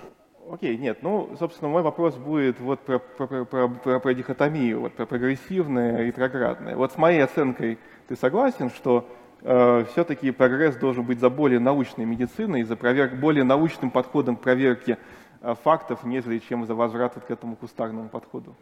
[0.50, 4.94] Окей, нет, ну, собственно, мой вопрос будет вот про, про, про, про, про дихотомию, вот
[4.94, 6.74] про прогрессивное и ретроградное.
[6.74, 9.06] Вот с моей оценкой ты согласен, что
[9.42, 14.40] э, все-таки прогресс должен быть за более научной медициной, за проверк, более научным подходом к
[14.40, 14.96] проверке
[15.42, 18.54] э, фактов, нежели чем за возврат к этому кустарному подходу?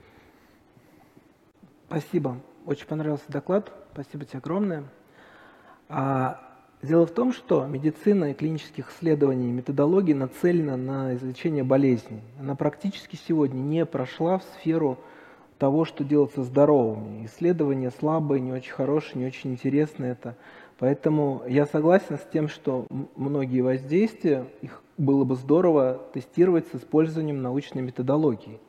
[1.87, 2.38] Спасибо.
[2.64, 3.72] Очень понравился доклад.
[3.92, 4.85] Спасибо тебе огромное.
[5.88, 6.45] А
[6.83, 12.21] Дело в том, что медицина и клинических исследований, методология нацелена на излечение болезней.
[12.39, 14.99] Она практически сегодня не прошла в сферу
[15.59, 17.25] того, что делается здоровыми.
[17.27, 20.37] Исследования слабые, не очень хорошие, не очень интересные это.
[20.79, 22.87] Поэтому я согласен с тем, что
[23.17, 28.61] многие воздействия, их было бы здорово тестировать с использованием научной методологии.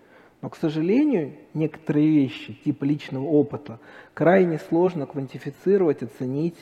[0.41, 3.79] Но, к сожалению, некоторые вещи, типа личного опыта,
[4.13, 6.57] крайне сложно квантифицировать, оценить,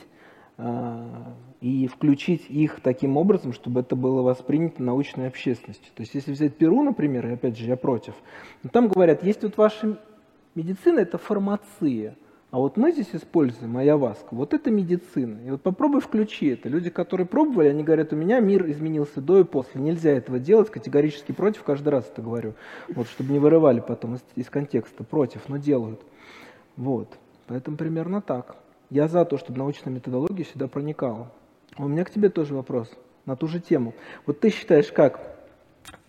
[1.60, 5.92] и включить их таким образом, чтобы это было воспринято научной общественностью.
[5.94, 8.14] То есть если взять Перу, например, и опять же я против,
[8.62, 9.98] но там говорят, есть вот ваша
[10.54, 12.16] медицина, это фармация,
[12.50, 15.40] а вот мы здесь используем айаваску, вот это медицина.
[15.46, 16.68] И вот попробуй включи это.
[16.68, 19.80] Люди, которые пробовали, они говорят, у меня мир изменился до и после.
[19.80, 22.54] Нельзя этого делать, категорически против, каждый раз это говорю.
[22.88, 26.00] Вот, чтобы не вырывали потом из, из контекста, против, но делают.
[26.76, 27.18] Вот.
[27.46, 28.56] Поэтому примерно так.
[28.90, 31.30] Я за то, чтобы научная методология сюда проникала.
[31.76, 32.90] У меня к тебе тоже вопрос
[33.26, 33.94] на ту же тему.
[34.24, 35.20] Вот ты считаешь как?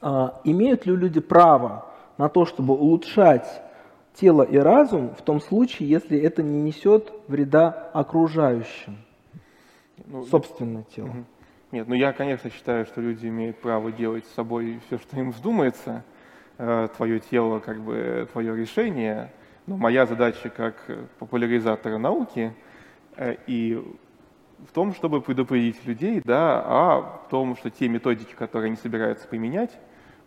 [0.01, 1.85] А, имеют ли люди право
[2.17, 3.47] на то, чтобы улучшать
[4.13, 8.97] тело и разум в том случае, если это не несет вреда окружающим?
[10.05, 11.07] Ну, Собственное тело.
[11.07, 11.23] Угу.
[11.71, 15.31] Нет, ну я, конечно, считаю, что люди имеют право делать с собой все, что им
[15.31, 16.03] вздумается.
[16.59, 19.31] Э, твое тело, как бы, твое решение.
[19.65, 20.75] Но моя задача как
[21.19, 22.53] популяризатора науки
[23.47, 23.83] и
[24.67, 29.71] в том, чтобы предупредить людей, да, о том, что те методики, которые они собираются применять,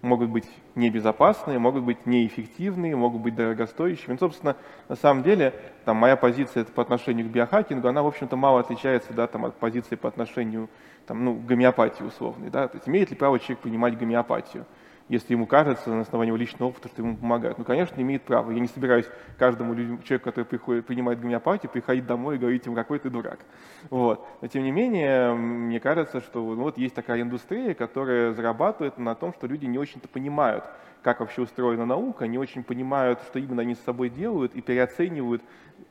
[0.03, 4.13] могут быть небезопасные, могут быть неэффективные, могут быть дорогостоящими.
[4.13, 4.57] Ну, собственно,
[4.89, 9.13] на самом деле, там, моя позиция по отношению к биохакингу, она, в общем-то, мало отличается
[9.13, 10.69] да, там, от позиции по отношению
[11.07, 12.51] там, ну, к гомеопатии условной.
[12.51, 12.69] Да?
[12.69, 14.65] То есть имеет ли право человек принимать гомеопатию?
[15.11, 17.59] Если ему кажется на основании личного опыта, что ему помогают.
[17.59, 18.53] Ну, конечно, имеет право.
[18.53, 19.07] Я не собираюсь
[19.39, 23.41] каждому человеку, который приходит, принимает гомеопатию, приходить домой и говорить ему, какой ты дурак.
[23.91, 24.25] Вот.
[24.41, 29.17] Но, тем не менее, мне кажется, что ну, вот есть такая индустрия, которая зарабатывает на
[29.17, 30.65] том, что люди не очень-то понимают,
[31.03, 35.43] как вообще устроена наука, не очень понимают, что именно они с собой делают и переоценивают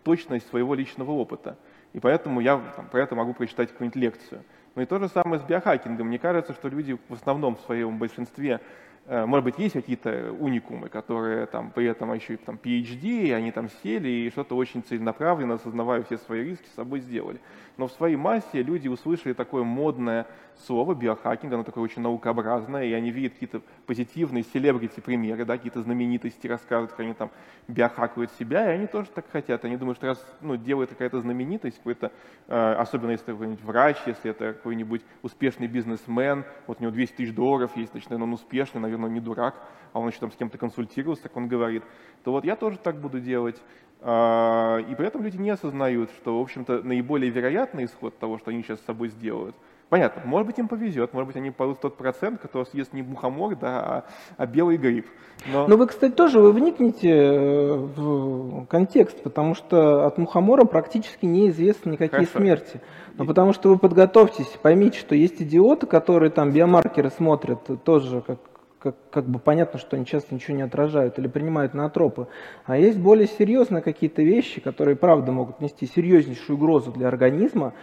[0.03, 1.57] точность своего личного опыта.
[1.91, 4.43] И поэтому я там, про это могу прочитать какую-нибудь лекцию.
[4.75, 6.07] Ну и то же самое с биохакингом.
[6.07, 8.61] Мне кажется, что люди в основном в своем большинстве
[9.09, 13.51] может быть, есть какие-то уникумы, которые там при этом еще и там PhD, и они
[13.51, 17.39] там сели и что-то очень целенаправленно, осознавая все свои риски, с собой сделали.
[17.79, 20.27] Но в своей массе люди услышали такое модное
[20.65, 25.81] слово биохакинг, оно такое очень наукообразное, и они видят какие-то позитивные селебрити примеры, да, какие-то
[25.81, 27.31] знаменитости рассказывают, как они там
[27.69, 29.63] биохакают себя, и они тоже так хотят.
[29.63, 32.11] Они думают, что раз ну, делает какая-то знаменитость, какой-то,
[32.49, 37.15] э, особенно если это какой-нибудь врач, если это какой-нибудь успешный бизнесмен, вот у него 200
[37.15, 39.55] тысяч долларов есть, значит, наверное, он успешный, наверное, не дурак,
[39.93, 41.83] а он еще там с кем-то консультировался, так он говорит,
[42.25, 43.61] то вот я тоже так буду делать.
[44.01, 48.51] А, и при этом люди не осознают, что, в общем-то, наиболее вероятный исход того, что
[48.51, 49.55] они сейчас с собой сделают,
[49.89, 53.55] Понятно, может быть им повезет, может быть они получат тот процент, который съест не мухомор,
[53.55, 54.03] да, а,
[54.37, 55.07] а белый гриб.
[55.51, 55.67] Но...
[55.67, 61.91] Но вы, кстати, тоже вы вникните э, в контекст, потому что от мухомора практически неизвестны
[61.91, 62.37] никакие Хорошо.
[62.37, 62.81] смерти.
[63.17, 68.37] Но потому что вы подготовьтесь, поймите, что есть идиоты, которые там биомаркеры смотрят тоже как
[68.79, 72.27] как, как бы понятно, что они часто ничего не отражают или принимают на тропы.
[72.65, 77.73] А есть более серьезные какие-то вещи, которые, правда, могут нести серьезнейшую угрозу для организма,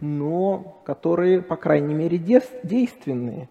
[0.00, 3.48] но которые, по крайней мере, действенные.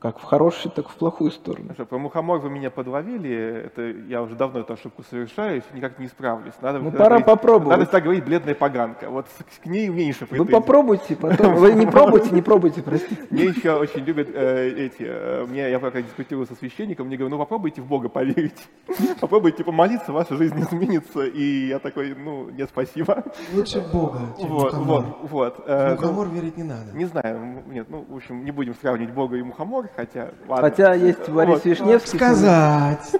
[0.00, 1.68] Как в хорошую, так и в плохую сторону.
[1.68, 3.64] Хорошо, про мухомор вы меня подловили.
[3.66, 6.54] Это я уже давно эту ошибку совершаю, никак не исправлюсь.
[6.60, 7.78] Надо, ну, пора говорить, попробовать.
[7.78, 9.10] Надо так говорить бледная поганка.
[9.10, 9.26] Вот
[9.60, 10.52] к ней меньше претензий.
[10.52, 11.56] Вы попробуйте потом.
[11.56, 13.20] Вы не пробуйте, не пробуйте, простите.
[13.30, 15.02] Мне еще очень любят э, эти...
[15.04, 18.68] Э, мне, я пока дискутирую со священником, мне говорят, ну попробуйте в Бога поверить.
[19.20, 21.24] Попробуйте помолиться, ваша жизнь изменится.
[21.24, 23.24] И я такой, ну, нет, спасибо.
[23.52, 25.04] Лучше в Бога, чем вот, мухомор.
[25.22, 25.64] Вот, вот.
[25.66, 26.92] Э, мухомор верить не надо.
[26.92, 30.70] Не знаю, нет, ну, в общем, не будем сравнивать Бога и мухомор, хотя, ладно.
[30.70, 31.64] Хотя есть Борис вот.
[31.64, 32.18] Вишневский.
[32.18, 33.16] Сказать.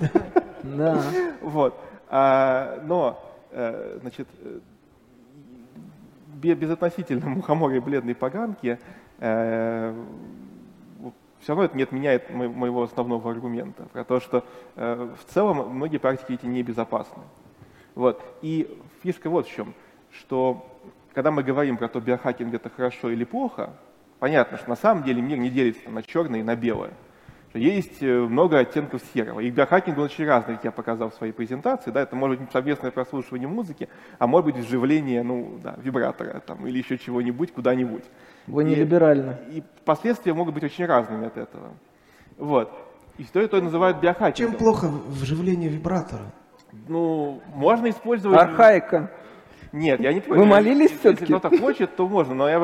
[0.63, 1.03] Да.
[1.41, 1.79] Вот.
[2.11, 4.59] А, но, э, значит, э,
[6.35, 8.79] безотносительно мухомора и бледной поганки,
[9.19, 9.95] э,
[11.41, 16.33] все равно это не отменяет моего основного аргумента про то, что в целом многие практики
[16.33, 17.23] эти небезопасны.
[17.95, 18.21] Вот.
[18.43, 19.73] И фишка вот в чем,
[20.11, 20.67] что
[21.15, 23.71] когда мы говорим про то, биохакинг это хорошо или плохо,
[24.19, 26.93] понятно, что на самом деле мир не делится на черное и на белое
[27.59, 29.41] есть э, много оттенков серого.
[29.41, 31.91] И биохакинг он очень разный, как я показал в своей презентации.
[31.91, 36.67] Да, это может быть совместное прослушивание музыки, а может быть вживление ну, да, вибратора там,
[36.67, 38.05] или еще чего-нибудь куда-нибудь.
[38.47, 39.39] Вы не и, либерально.
[39.51, 41.73] И последствия могут быть очень разными от этого.
[42.37, 42.71] Вот.
[43.17, 44.53] И что это называют биохакингом.
[44.53, 46.33] Чем плохо вживление вибратора?
[46.87, 48.39] Ну, можно использовать...
[48.39, 49.11] Архаика.
[49.73, 51.25] Нет, я не Вы молились все-таки?
[51.25, 52.59] Если кто-то хочет, то можно, но я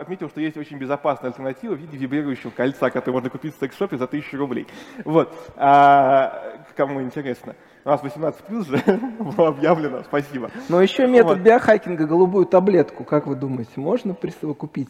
[0.00, 3.96] отметил, что есть очень безопасная альтернатива в виде вибрирующего кольца, которое можно купить в секс-шопе
[3.96, 4.66] за тысячу рублей.
[5.04, 5.34] Вот.
[5.56, 7.56] А, кому интересно.
[7.84, 8.82] У нас 18 плюс же
[9.18, 10.50] было объявлено, спасибо.
[10.68, 11.44] Но еще метод вот.
[11.44, 14.88] биохакинга, голубую таблетку, как вы думаете, можно купить?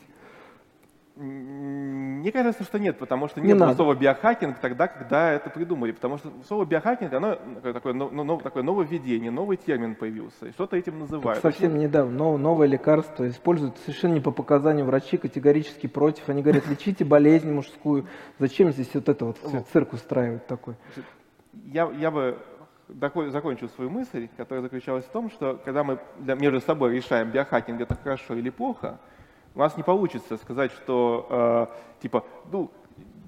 [2.26, 3.76] Мне кажется, что нет, потому что Не не, было надо.
[3.76, 5.92] слова биохакинг тогда, когда это придумали.
[5.92, 10.46] Потому что слово биохакинг, оно такое, но- но- такое нововведение, новый термин появился.
[10.48, 11.40] И что-то этим называют.
[11.40, 16.28] Совсем недавно нов- новое лекарство используют совершенно не по показанию врачей, категорически против.
[16.28, 18.06] Они говорят, лечите болезнь мужскую.
[18.40, 19.38] Зачем здесь вот это вот
[19.72, 20.74] цирк устраивать такой?
[21.66, 22.38] я, я бы
[23.28, 27.94] закончил свою мысль, которая заключалась в том, что когда мы между собой решаем, биохакинг это
[27.94, 28.98] хорошо или плохо,
[29.56, 32.70] у нас не получится сказать, что э, типа, ну,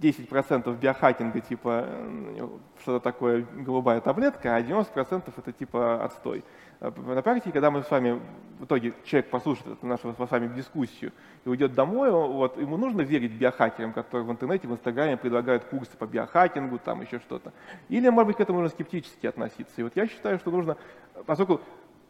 [0.01, 2.49] 10% биохакинга, типа, э,
[2.83, 6.45] что-то такое голубая таблетка, а 90% это типа отстой.
[6.81, 8.21] Э, На практике, когда мы с вами,
[8.59, 11.13] в итоге человек послушает нашу с вами дискуссию
[11.47, 15.97] и уйдет домой, вот, ему нужно верить биохакерам, которые в интернете, в Инстаграме предлагают курсы
[15.97, 17.55] по биохакингу, там еще что-то.
[17.89, 19.81] Или, может быть, к этому нужно скептически относиться.
[19.81, 20.77] И вот я считаю, что нужно,
[21.25, 21.63] поскольку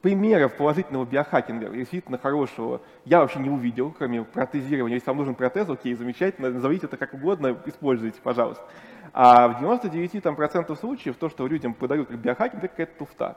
[0.03, 4.97] примеров положительного биохакинга, действительно хорошего, я вообще не увидел, кроме протезирования.
[4.97, 8.65] Если вам нужен протез, окей, замечательно, назовите это как угодно, используйте, пожалуйста.
[9.13, 13.37] А в 99% там, процентов случаев то, что людям подают как биохакинг, это какая-то туфта.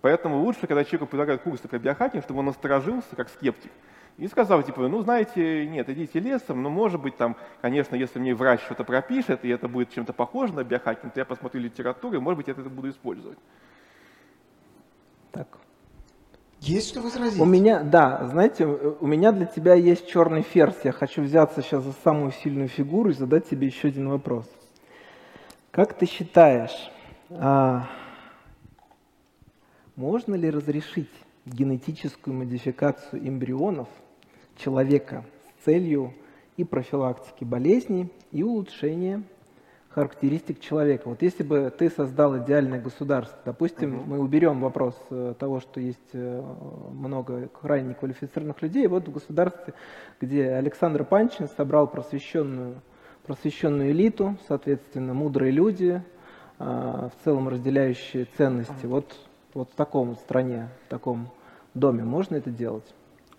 [0.00, 3.70] Поэтому лучше, когда человеку предлагают курсы по биохакингу, чтобы он насторожился, как скептик,
[4.16, 8.34] и сказал, типа, ну, знаете, нет, идите лесом, но, может быть, там, конечно, если мне
[8.34, 12.20] врач что-то пропишет, и это будет чем-то похоже на биохакинг, то я посмотрю литературу, и,
[12.20, 13.38] может быть, я это буду использовать.
[15.32, 15.58] Так.
[16.60, 17.40] Есть что возразить?
[17.40, 20.76] У меня, да, знаете, у меня для тебя есть черный ферзь.
[20.84, 24.46] Я хочу взяться сейчас за самую сильную фигуру и задать тебе еще один вопрос.
[25.70, 26.90] Как ты считаешь,
[27.30, 27.88] а,
[29.96, 31.08] можно ли разрешить
[31.46, 33.88] генетическую модификацию эмбрионов
[34.58, 35.24] человека
[35.60, 36.12] с целью
[36.58, 39.22] и профилактики болезней, и улучшения
[39.90, 41.08] характеристик человека.
[41.08, 45.98] Вот если бы ты создал идеальное государство, допустим, мы уберем вопрос э, того, что есть
[46.12, 46.42] э,
[46.92, 49.74] много крайне квалифицированных людей, вот в государстве,
[50.20, 52.80] где Александр Панчин собрал просвещенную,
[53.26, 56.02] просвещенную элиту, соответственно, мудрые люди,
[56.62, 59.16] а, в целом разделяющие ценности, вот,
[59.54, 61.28] вот в таком стране, в таком
[61.72, 62.84] доме, можно это делать?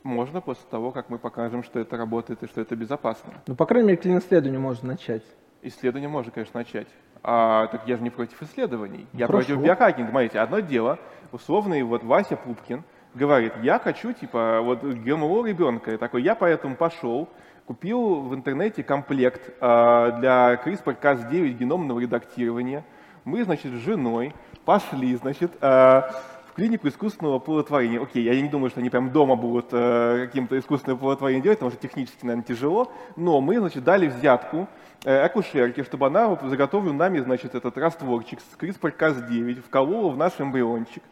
[0.02, 3.34] Можно после того, как мы покажем, что это работает и что это безопасно.
[3.46, 5.24] Ну, по крайней мере, клиноследование можно начать.
[5.62, 6.88] Исследование можно, конечно, начать.
[7.24, 9.08] А, так я же не против исследований.
[9.14, 9.48] Я Хорошо.
[9.48, 10.10] против биохакинга.
[10.10, 10.98] Смотрите, одно дело,
[11.32, 15.92] условный вот Вася Пупкин говорит, я хочу, типа, вот ГМО ребенка.
[15.92, 17.30] И такой, я поэтому пошел,
[17.66, 22.84] купил в интернете комплект а, для CRISPR-Cas9 геномного редактирования.
[23.24, 24.34] Мы, значит, с женой
[24.66, 26.12] пошли, значит, а,
[26.52, 28.02] в клинику искусственного оплодотворения.
[28.02, 31.72] Окей, я не думаю, что они прям дома будут э, каким-то искусственным оплодотворением делать, потому
[31.72, 32.92] что технически, наверное, тяжело.
[33.16, 34.68] Но мы, значит, дали взятку
[35.04, 41.04] акушерке, чтобы она заготовила нами, значит, этот растворчик с CRISPR-Cas9, вколола в наш эмбриончик.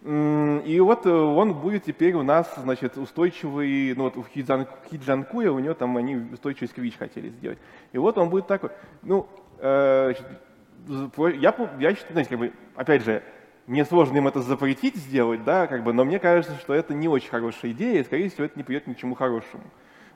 [0.00, 5.50] И вот э, он будет теперь у нас, значит, устойчивый, ну вот у Хиджан, Хиджанкуя,
[5.50, 7.58] у него там они устойчивый сквич хотели сделать.
[7.90, 8.70] И вот он будет такой,
[9.02, 10.14] ну, э,
[10.86, 13.24] я, я считаю, знаете, как бы, опять же,
[13.66, 17.08] мне сложно им это запретить сделать, да, как бы, но мне кажется, что это не
[17.08, 19.64] очень хорошая идея, и, скорее всего, это не придет ни к чему хорошему.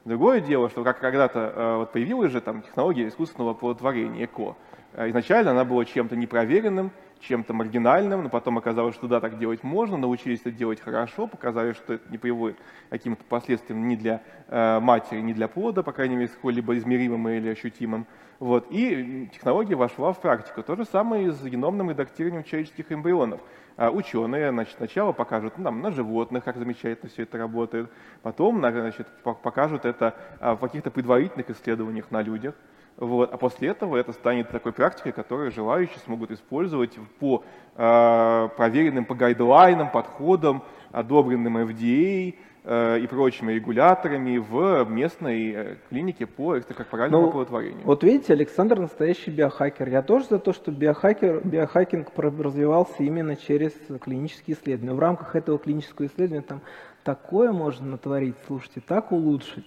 [0.05, 4.57] Другое дело, что как когда-то э, вот появилась же там технология искусственного оплодотворения ЭКО.
[4.95, 9.63] Э, Изначально она была чем-то непроверенным, чем-то маргинальным, но потом оказалось, что да, так делать
[9.63, 12.59] можно, научились это делать хорошо, показали, что это не приводит
[12.91, 17.51] каким-то последствиям ни для э, матери, ни для плода, по крайней мере, сколь-либо измеримым или
[17.51, 18.07] ощутимым.
[18.43, 18.67] Вот.
[18.71, 20.65] И технология вошла в практику.
[20.65, 23.41] То же самое и с геномным редактированием человеческих эмбрионов.
[23.77, 27.89] А Ученые значит, сначала покажут нам на животных, как замечательно все это работает,
[28.23, 32.57] потом на- значит, по- покажут это а, в каких-то предварительных исследованиях на людях.
[32.97, 33.33] Вот.
[33.33, 37.45] А после этого это станет такой практикой, которую желающие смогут использовать по
[37.77, 46.57] э, проверенным по гайдлайнам, подходам, одобренным FDA и прочими регуляторами в местной э, клинике по
[46.57, 47.81] экстракорпоральному Ну, оплодотворению.
[47.85, 49.89] Вот видите, Александр настоящий биохакер.
[49.89, 54.95] Я тоже за то, чтобы биохакер, биохакинг развивался именно через клинические исследования.
[54.95, 56.61] В рамках этого клинического исследования там
[57.03, 59.67] такое можно натворить, слушайте, так улучшить.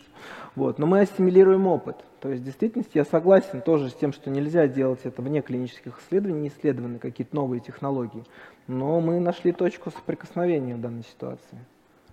[0.55, 0.79] Вот.
[0.79, 1.97] Но мы ассимилируем опыт.
[2.21, 5.99] То есть в действительности я согласен тоже с тем, что нельзя делать это вне клинических
[5.99, 8.23] исследований, не исследованы какие-то новые технологии.
[8.67, 11.59] Но мы нашли точку соприкосновения в данной ситуации.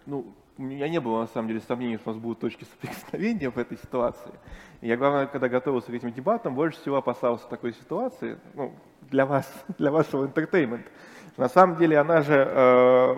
[0.06, 0.26] Ну,
[0.58, 3.58] у меня не было, на самом деле, сомнений, что у нас будут точки соприкосновения в
[3.58, 4.32] этой ситуации.
[4.80, 8.74] И я, главное, когда готовился к этим дебатам, больше всего опасался такой ситуации, ну,
[9.10, 10.90] для вас, для вашего entertainment а.
[11.36, 13.16] На самом деле она же, э,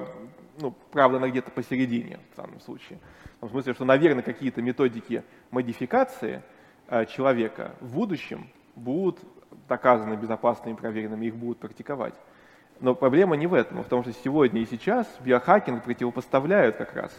[0.60, 3.00] ну, правда, она где-то посередине в данном случае.
[3.40, 6.42] В смысле, что, наверное, какие-то методики модификации
[6.88, 9.18] э, человека в будущем будут
[9.68, 12.14] доказаны безопасными и проверенными, их будут практиковать.
[12.80, 17.12] Но проблема не в этом, в том, что сегодня и сейчас биохакинг противопоставляют как раз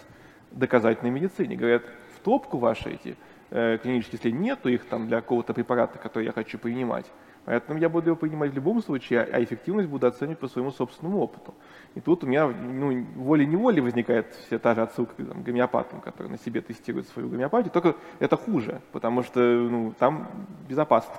[0.51, 1.55] доказательной медицине.
[1.55, 1.83] Говорят,
[2.15, 3.15] в топку ваши эти
[3.51, 7.05] э, клинических исследований нету их там для какого-то препарата, который я хочу принимать.
[7.45, 11.19] Поэтому я буду его принимать в любом случае, а эффективность буду оценивать по своему собственному
[11.19, 11.53] опыту.
[11.93, 16.31] И тут у меня ну, волей-неволей возникает вся та же отсылка там, к гомеопатам, которые
[16.31, 20.27] на себе тестируют свою гомеопатию, только это хуже, потому что ну, там
[20.67, 21.13] безопасно.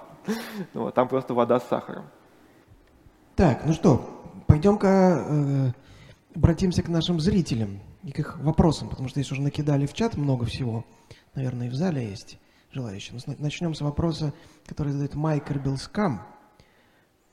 [0.94, 2.06] Там просто вода с сахаром.
[3.36, 4.15] Так, ну что,
[4.46, 5.72] пойдем-ка э,
[6.34, 10.16] обратимся к нашим зрителям и к их вопросам, потому что здесь уже накидали в чат
[10.16, 10.84] много всего.
[11.34, 12.38] Наверное, и в зале есть
[12.72, 13.18] желающие.
[13.38, 14.32] Начнем с вопроса,
[14.66, 16.22] который задает Майк Билскам.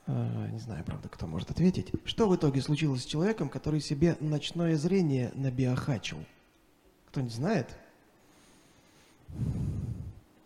[0.08, 1.92] Э, не знаю, правда, кто может ответить.
[2.06, 6.18] Что в итоге случилось с человеком, который себе ночное зрение набиохачил?
[7.10, 7.78] Кто-нибудь знает?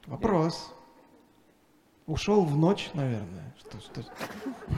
[0.06, 0.74] Вопрос.
[2.08, 3.54] Ушел в ночь, наверное.
[3.60, 4.02] Что, что?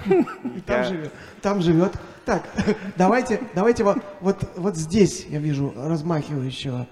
[0.56, 1.14] И там живет.
[1.44, 1.94] Там живет.
[2.26, 2.50] Так,
[2.98, 6.88] давайте, давайте вот, вот, вот здесь я вижу размахивающего,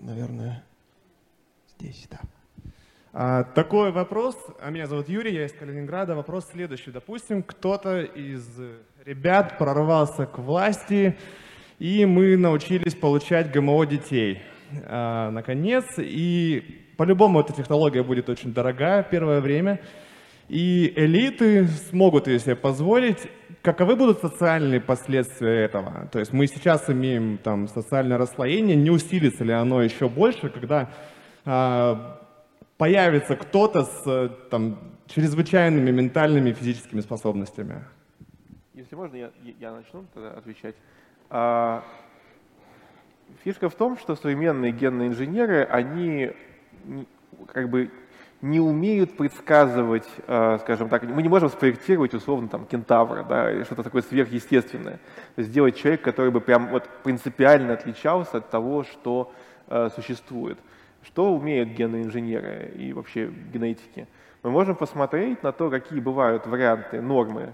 [0.00, 0.64] наверное,
[1.78, 2.20] здесь, да.
[3.12, 4.36] А, такой вопрос.
[4.60, 6.14] А меня зовут Юрий, я из Калининграда.
[6.14, 6.90] Вопрос следующий.
[6.90, 8.46] Допустим, кто-то из
[9.04, 11.18] ребят прорвался к власти,
[11.78, 14.42] и мы научились получать ГМО детей.
[14.86, 19.80] А, наконец, и по-любому эта технология будет очень дорогая первое время.
[20.48, 23.28] И элиты смогут ее себе позволить.
[23.62, 26.08] Каковы будут социальные последствия этого?
[26.10, 30.90] То есть мы сейчас имеем там социальное расслоение, не усилится ли оно еще больше, когда
[31.44, 32.22] а,
[32.78, 37.84] появится кто-то с э, там, чрезвычайными ментальными и физическими способностями?
[38.72, 40.76] Если можно, я, я начну тогда отвечать.
[43.44, 46.32] Фишка в том, что современные генные инженеры, они
[47.46, 47.90] как бы
[48.40, 53.64] не умеют предсказывать, э, скажем так, мы не можем спроектировать условно там кентавра, да, или
[53.64, 55.00] что-то такое сверхъестественное.
[55.36, 59.32] Сделать человека, который бы прям вот принципиально отличался от того, что
[59.66, 60.58] э, существует.
[61.02, 64.06] Что умеют генные инженеры и вообще генетики?
[64.42, 67.52] Мы можем посмотреть на то, какие бывают варианты нормы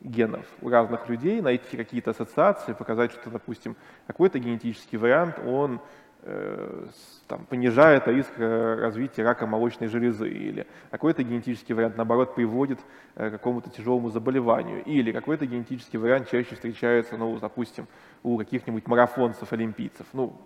[0.00, 3.76] генов у разных людей, найти какие-то ассоциации, показать, что, допустим,
[4.06, 5.80] какой-то генетический вариант, он
[6.22, 6.86] э,
[7.26, 12.78] там, понижает риск э, развития рака молочной железы, или какой-то генетический вариант, наоборот, приводит
[13.14, 17.86] э, к какому-то тяжелому заболеванию, или какой-то генетический вариант чаще встречается, ну, допустим,
[18.22, 20.36] у каких-нибудь марафонцев, олимпийцев, ну,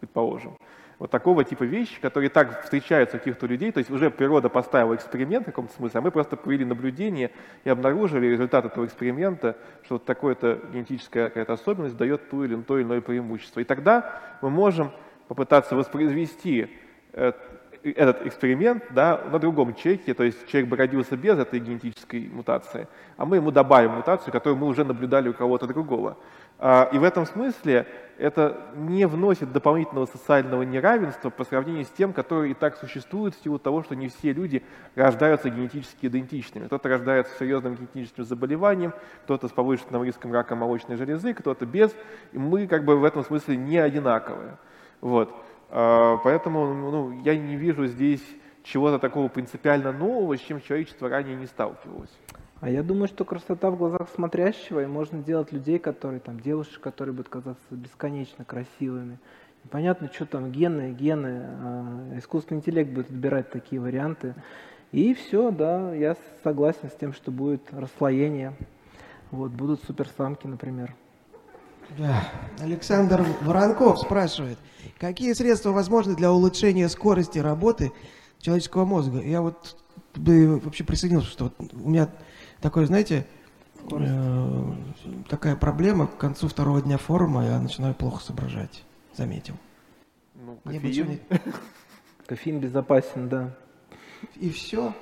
[0.00, 0.56] предположим
[0.98, 4.94] вот такого типа вещи, которые так встречаются у каких-то людей, то есть уже природа поставила
[4.94, 7.30] эксперимент в каком-то смысле, а мы просто провели наблюдение
[7.64, 12.78] и обнаружили результат этого эксперимента, что вот такая-то генетическая какая-то особенность дает ту или то
[12.78, 13.60] или иное преимущество.
[13.60, 14.92] И тогда мы можем
[15.28, 16.70] попытаться воспроизвести
[17.12, 17.32] э,
[17.90, 22.88] этот эксперимент да, на другом человеке, то есть человек бы родился без этой генетической мутации,
[23.16, 26.16] а мы ему добавим мутацию, которую мы уже наблюдали у кого-то другого.
[26.58, 32.12] А, и в этом смысле это не вносит дополнительного социального неравенства по сравнению с тем,
[32.12, 34.62] которое и так существует в силу того, что не все люди
[34.94, 36.66] рождаются генетически идентичными.
[36.66, 41.94] Кто-то рождается с серьезным генетическим заболеванием, кто-то с повышенным риском рака молочной железы, кто-то без.
[42.32, 44.56] И мы как бы в этом смысле не одинаковые.
[45.00, 45.34] Вот.
[45.70, 48.22] А, поэтому ну, я не вижу здесь
[48.62, 52.10] чего-то такого принципиально нового, с чем человечество ранее не сталкивалось.
[52.60, 56.80] А я думаю, что красота в глазах смотрящего, и можно делать людей, которые там, девушек,
[56.80, 59.18] которые будут казаться бесконечно красивыми.
[59.64, 64.34] Непонятно, что там, гены, гены, а искусственный интеллект будет отбирать такие варианты.
[64.92, 68.54] И все, да, я согласен с тем, что будет расслоение.
[69.30, 70.94] Вот, будут суперсамки, например.
[71.98, 72.28] Да.
[72.60, 74.58] Александр Воронков спрашивает,
[74.98, 77.92] какие средства возможны для улучшения скорости работы
[78.40, 79.20] человеческого мозга?
[79.20, 79.76] Я вот
[80.14, 82.08] бы вообще присоединился, что вот у меня
[82.60, 83.26] такой, знаете,
[83.90, 84.72] э,
[85.28, 88.84] такая проблема к концу второго дня форума я начинаю плохо соображать.
[89.14, 89.54] Заметил.
[90.34, 91.08] Ну, кофеин.
[91.08, 91.20] Не...
[92.26, 93.54] кофеин безопасен, да.
[94.36, 94.94] И все.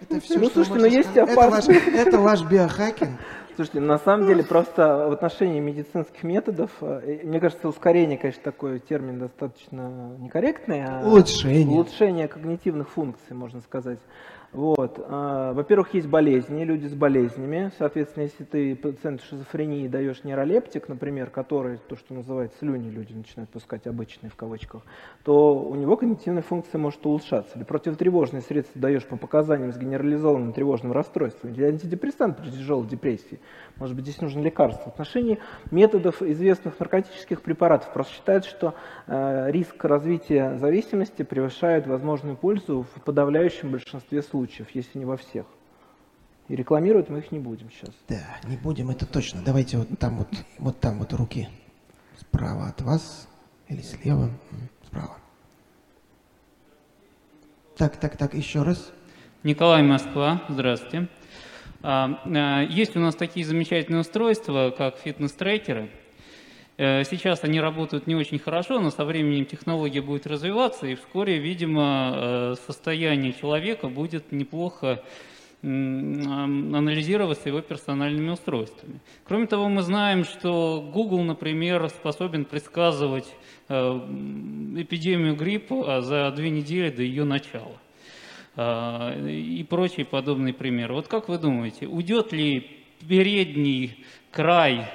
[0.00, 3.18] Это все, ну, слушайте, но ну, есть это ваш, это ваш биохакинг.
[3.58, 8.78] Слушайте, на самом деле просто в отношении медицинских методов, э, мне кажется, ускорение, конечно, такой
[8.78, 10.84] термин достаточно некорректный.
[10.84, 11.66] А улучшение.
[11.66, 13.98] Улучшение когнитивных функций, можно сказать.
[14.52, 14.98] Вот.
[15.06, 17.70] А, во-первых, есть болезни, люди с болезнями.
[17.78, 23.50] Соответственно, если ты пациенту шизофрении даешь нейролептик, например, который, то, что называют слюни, люди начинают
[23.50, 24.82] пускать обычные в кавычках,
[25.22, 27.58] то у него когнитивная функция может улучшаться.
[27.58, 33.40] Или противотревожные средства даешь по показаниям с генерализованным тревожным расстройством, или антидепрессант при тяжелой депрессии.
[33.76, 34.84] Может быть, здесь нужно лекарство.
[34.90, 35.38] В отношении
[35.70, 38.74] методов известных наркотических препаратов просто считается, что
[39.06, 45.16] э, риск развития зависимости превышает возможную пользу в подавляющем большинстве случаев случаев, если не во
[45.16, 45.46] всех.
[46.46, 47.94] И рекламировать мы их не будем сейчас.
[48.08, 49.42] Да, не будем, это точно.
[49.44, 50.28] Давайте вот там вот,
[50.58, 51.48] вот там вот руки.
[52.16, 53.28] Справа от вас
[53.68, 54.30] или слева?
[54.86, 55.16] Справа.
[57.76, 58.92] Так, так, так, еще раз.
[59.42, 61.08] Николай Москва, здравствуйте.
[61.82, 65.90] А, а, есть у нас такие замечательные устройства, как фитнес-трекеры.
[66.78, 71.38] Э, сейчас они работают не очень хорошо, но со временем технология будет развиваться, и вскоре,
[71.38, 75.02] видимо, э, состояние человека будет неплохо
[75.60, 79.00] анализироваться его персональными устройствами.
[79.24, 83.26] Кроме того, мы знаем, что Google, например, способен предсказывать
[83.68, 87.76] э, эпидемию гриппа за две недели до ее начала
[88.56, 90.94] и прочие подобные примеры.
[90.94, 94.88] Вот как вы думаете, уйдет ли передний край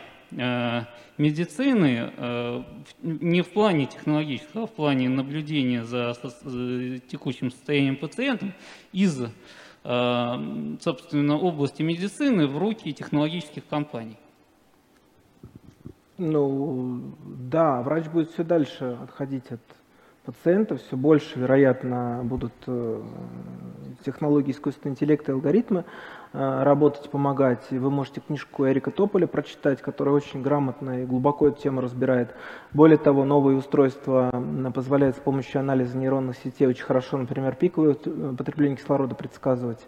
[1.17, 2.63] медицины э,
[3.01, 6.15] не в плане технологического, а в плане наблюдения за
[7.07, 8.53] текущим состоянием пациента
[8.91, 9.21] из,
[9.83, 10.35] э,
[10.81, 14.17] собственно, области медицины в руки технологических компаний.
[16.17, 19.61] Ну, да, врач будет все дальше отходить от
[20.25, 23.01] пациентов, все больше, вероятно, будут э,
[24.05, 27.69] технологии искусственного интеллекта и алгоритмы Э, работать, помогать.
[27.69, 32.33] Вы можете книжку Эрика Тополя прочитать, которая очень грамотно и глубоко эту тему разбирает.
[32.73, 34.31] Более того, новые устройства
[34.73, 39.85] позволяют с помощью анализа нейронных сетей очень хорошо, например, пиковое э, потребление кислорода предсказывать.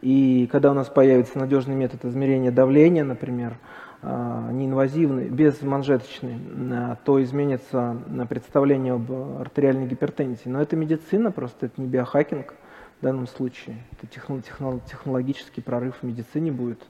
[0.00, 3.58] И когда у нас появится надежный метод измерения давления, например,
[4.02, 7.96] э, неинвазивный, безманжеточный, то изменится
[8.28, 10.48] представление об артериальной гипертензии.
[10.48, 12.54] Но это медицина, просто это не биохакинг
[12.98, 13.76] в данном случае.
[13.92, 16.80] Это техно техно технологический прорыв в медицине будет.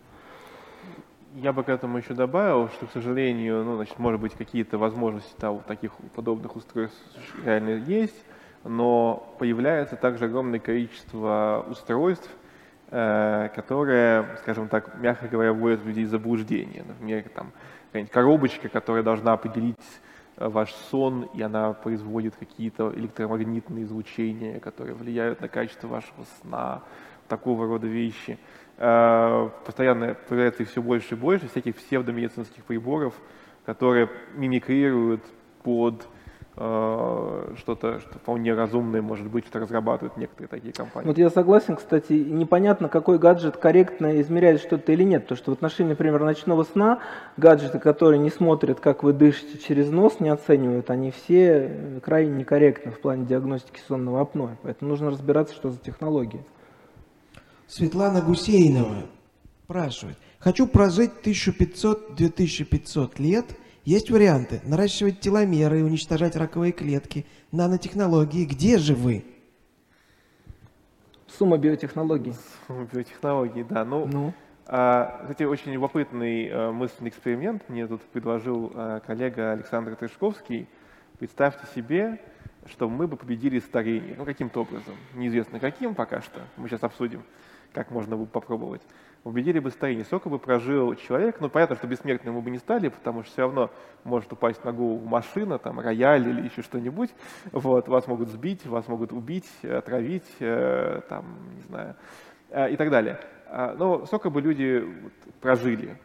[1.34, 5.34] Я бы к этому еще добавил, что, к сожалению, ну, значит, может быть, какие-то возможности
[5.36, 6.98] того, таких подобных устройств
[7.44, 8.24] реально есть,
[8.64, 12.28] но появляется также огромное количество устройств,
[12.90, 16.82] э, которые, скажем так, мягко говоря, вводят людей в заблуждение.
[16.88, 17.52] Например, там,
[18.11, 19.76] коробочка, которая должна определить
[20.39, 26.82] ваш сон, и она производит какие-то электромагнитные излучения, которые влияют на качество вашего сна,
[27.28, 28.39] такого рода вещи.
[28.78, 33.14] Э, постоянно появляется их все больше и больше всяких псевдомедицинских приборов,
[33.66, 35.22] которые мимикрируют
[35.62, 36.09] под
[36.59, 41.06] что-то что вполне разумное, может быть, что разрабатывают некоторые такие компании.
[41.06, 45.28] Вот я согласен, кстати, непонятно, какой гаджет корректно измеряет что-то или нет.
[45.28, 46.98] То, что в отношении, например, ночного сна,
[47.36, 52.90] гаджеты, которые не смотрят, как вы дышите через нос, не оценивают, они все крайне некорректны
[52.90, 54.56] в плане диагностики сонного апноэ.
[54.62, 56.44] Поэтому нужно разбираться, что за технологии.
[57.68, 59.04] Светлана Гусейнова
[59.62, 60.16] спрашивает.
[60.40, 63.46] Хочу прожить 1500-2500 лет–
[63.89, 64.61] есть варианты.
[64.64, 68.45] Наращивать теломеры, уничтожать раковые клетки, нанотехнологии.
[68.45, 69.24] Где же вы?
[71.26, 72.34] Сумма биотехнологий.
[72.66, 73.86] Сумма биотехнологий, да.
[73.86, 74.34] Ну, ну.
[74.66, 80.68] А, кстати, очень любопытный а, мысленный эксперимент мне тут предложил а, коллега Александр Трешковский.
[81.18, 82.20] Представьте себе,
[82.66, 84.97] что мы бы победили старение, ну, каким-то образом.
[85.14, 86.43] Неизвестно каким пока что.
[86.59, 87.22] Мы сейчас обсудим,
[87.72, 88.82] как можно бы попробовать
[89.25, 90.05] убедили бы старение.
[90.05, 93.43] Сколько бы прожил человек, ну понятно, что бессмертным мы бы не стали, потому что все
[93.43, 93.71] равно
[94.05, 97.11] может упасть на голову машина, там, рояль или еще что-нибудь,
[97.53, 101.25] вот, вас могут сбить, вас могут убить, отравить, э, там,
[101.57, 101.97] не знаю,
[102.51, 103.21] э, и так далее.
[103.47, 104.85] Э, но сколько бы люди
[105.41, 105.99] прожили,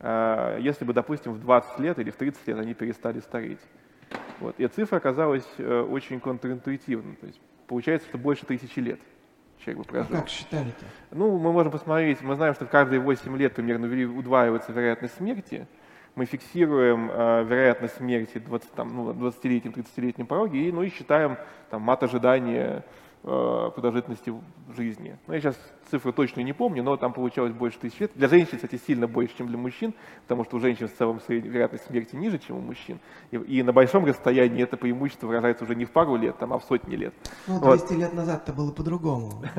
[0.00, 3.60] э, если бы, допустим, в 20 лет или в 30 лет они перестали стареть.
[4.40, 4.58] Вот.
[4.58, 9.00] И цифра оказалась э, очень контринтуитивной, то есть получается, что больше тысячи лет–
[9.64, 10.14] человек бы прожил.
[10.14, 10.84] А как считали-то?
[11.10, 13.86] Ну, мы можем посмотреть, мы знаем, что каждые 8 лет примерно
[14.18, 15.66] удваивается вероятность смерти.
[16.14, 21.36] Мы фиксируем э, вероятность смерти 20, там, ну, 20-летнем, 30-летнем пороге и, ну, и считаем
[21.70, 22.84] там, мат ожидания
[23.24, 24.34] продолжительности
[24.76, 25.18] жизни.
[25.26, 25.56] Ну, я сейчас
[25.90, 28.10] цифры точно не помню, но там получалось больше тысяч лет.
[28.14, 31.86] Для женщин, кстати, сильно больше, чем для мужчин, потому что у женщин в целом вероятность
[31.86, 33.00] смерти ниже, чем у мужчин.
[33.30, 36.58] И, и на большом расстоянии это преимущество выражается уже не в пару лет, там, а
[36.58, 37.14] в сотни лет.
[37.46, 37.98] Ну, 200 вот.
[37.98, 39.42] лет назад это было по-другому.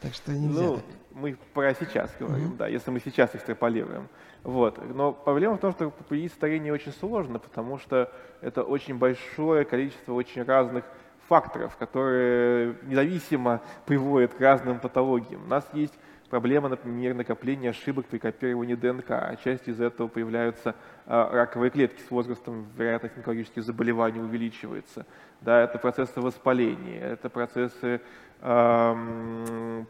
[0.00, 0.60] Так что нельзя.
[0.60, 0.80] Ну,
[1.12, 4.08] мы про сейчас говорим, да, если мы сейчас экстраполируем.
[4.42, 4.78] Вот.
[4.94, 10.12] Но проблема в том, что победить старение очень сложно, потому что это очень большое количество
[10.12, 10.84] очень разных
[11.28, 15.44] факторов, которые независимо приводят к разным патологиям.
[15.44, 15.94] У нас есть
[16.30, 19.10] проблема, например, накопления ошибок при копировании ДНК.
[19.10, 20.74] А часть из этого появляются
[21.06, 25.06] а, раковые клетки с возрастом, вероятность онкологических заболеваний увеличивается.
[25.40, 28.00] Да, это процессы воспаления, это процессы
[28.40, 29.84] э,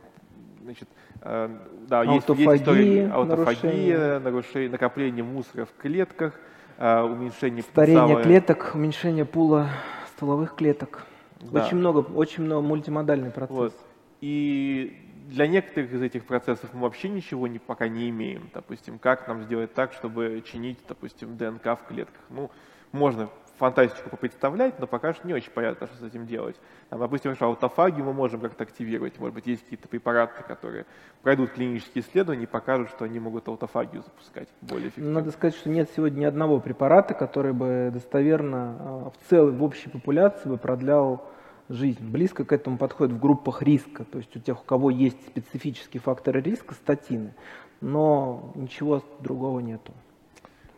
[0.65, 0.89] значит,
[1.21, 1.49] э,
[1.89, 6.35] да, аутофагия, есть, есть аутофагия, нарушение, накопление мусора в клетках,
[6.79, 8.23] э, уменьшение старение потенциала...
[8.23, 9.69] клеток, уменьшение пула
[10.17, 11.07] стволовых клеток.
[11.51, 11.65] Да.
[11.65, 13.57] Очень много, очень много мультимодальный процесс.
[13.57, 13.75] Вот.
[14.21, 14.97] И
[15.29, 18.51] для некоторых из этих процессов мы вообще ничего не, пока не имеем.
[18.53, 22.23] Допустим, как нам сделать так, чтобы чинить, допустим, ДНК в клетках.
[22.31, 22.51] Ну,
[22.93, 23.29] можно
[23.59, 26.57] фантастику попредставлять, но пока что не очень понятно, что с этим делать.
[26.91, 29.19] Там, допустим, аутофагию мы можем как-то активировать.
[29.19, 30.87] Может быть, есть какие-то препараты, которые
[31.23, 35.13] пройдут клинические исследования и покажут, что они могут аутофагию запускать более эффективно.
[35.13, 39.63] Надо сказать, что нет сегодня ни одного препарата, который бы достоверно а, в целой, в
[39.63, 41.29] общей популяции бы продлял
[41.69, 42.05] жизнь.
[42.09, 46.01] Близко к этому подходит в группах риска, то есть у тех, у кого есть специфические
[46.01, 47.35] факторы риска, статины,
[47.81, 49.93] но ничего другого нету.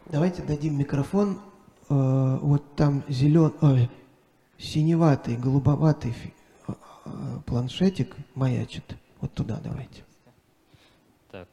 [0.06, 1.38] Давайте дадим микрофон.
[1.88, 3.90] Э, вот там зелен, ой,
[4.56, 6.14] синеватый, голубоватый
[6.68, 6.72] э,
[7.04, 7.10] э,
[7.44, 8.96] планшетик маячит.
[9.20, 10.04] Вот туда давайте.
[11.30, 11.48] Так.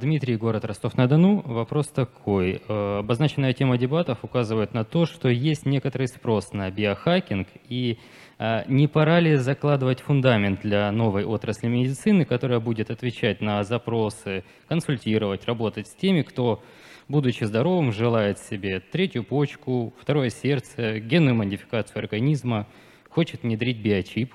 [0.00, 1.42] Дмитрий, город Ростов-на-Дону.
[1.42, 2.62] Вопрос такой.
[2.66, 7.98] Обозначенная тема дебатов указывает на то, что есть некоторый спрос на биохакинг, и
[8.38, 15.46] не пора ли закладывать фундамент для новой отрасли медицины, которая будет отвечать на запросы, консультировать,
[15.46, 16.62] работать с теми, кто
[17.08, 22.66] будучи здоровым, желает себе третью почку, второе сердце, генную модификацию организма,
[23.08, 24.34] хочет внедрить биочип.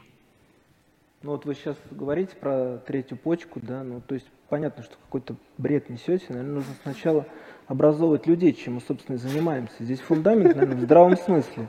[1.24, 5.36] Ну вот вы сейчас говорите про третью почку, да, ну то есть понятно, что какой-то
[5.58, 7.26] бред несете, наверное, нужно сначала
[7.66, 9.84] образовывать людей, чем мы, собственно, и занимаемся.
[9.84, 11.68] Здесь фундамент, наверное, в здравом смысле.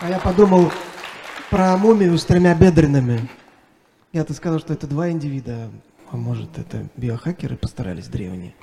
[0.00, 0.70] А я подумал
[1.50, 3.20] про мумию с тремя бедренными.
[4.12, 5.70] Я-то сказал, что это два индивида,
[6.10, 8.54] а может, это биохакеры постарались древние.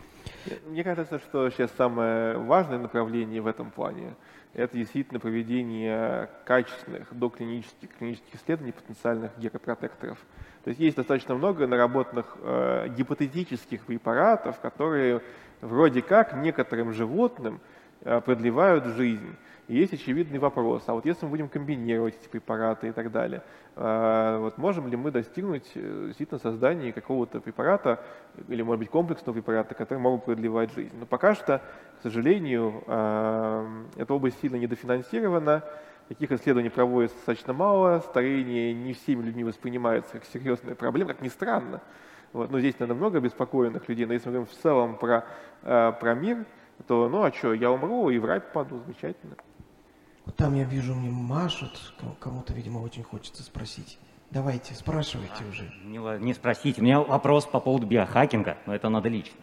[0.67, 4.13] Мне кажется, что сейчас самое важное направление в этом плане–
[4.53, 10.17] это действительно проведение качественных доклинических клинических исследований потенциальных геропротекторов.
[10.63, 15.21] То есть есть достаточно много наработанных э, гипотетических препаратов, которые
[15.61, 17.61] вроде как некоторым животным
[18.01, 19.35] э, продлевают жизнь.
[19.71, 23.41] И есть очевидный вопрос, а вот если мы будем комбинировать эти препараты и так далее,
[23.77, 28.03] э, вот можем ли мы достигнуть э, действительно создания какого-то препарата
[28.49, 30.93] или, может быть, комплексного препарата, который могут продлевать жизнь.
[30.99, 31.61] Но пока что,
[31.99, 35.63] к сожалению, э, эта область сильно недофинансирована,
[36.09, 41.29] таких исследований проводится достаточно мало, старение не всеми людьми воспринимается как серьезная проблема, как ни
[41.29, 41.79] странно.
[42.33, 45.25] Вот, но здесь, наверное, много обеспокоенных людей, но если мы говорим в целом про,
[45.61, 46.45] про мир,
[46.87, 49.37] то, ну а что, я умру и в рай попаду, замечательно.
[50.25, 53.97] Вот там я вижу, мне машут, кому-то, видимо, очень хочется спросить.
[54.29, 55.71] Давайте, спрашивайте уже.
[55.83, 59.35] Не, не спросите, у меня вопрос по поводу биохакинга, но это надо лично.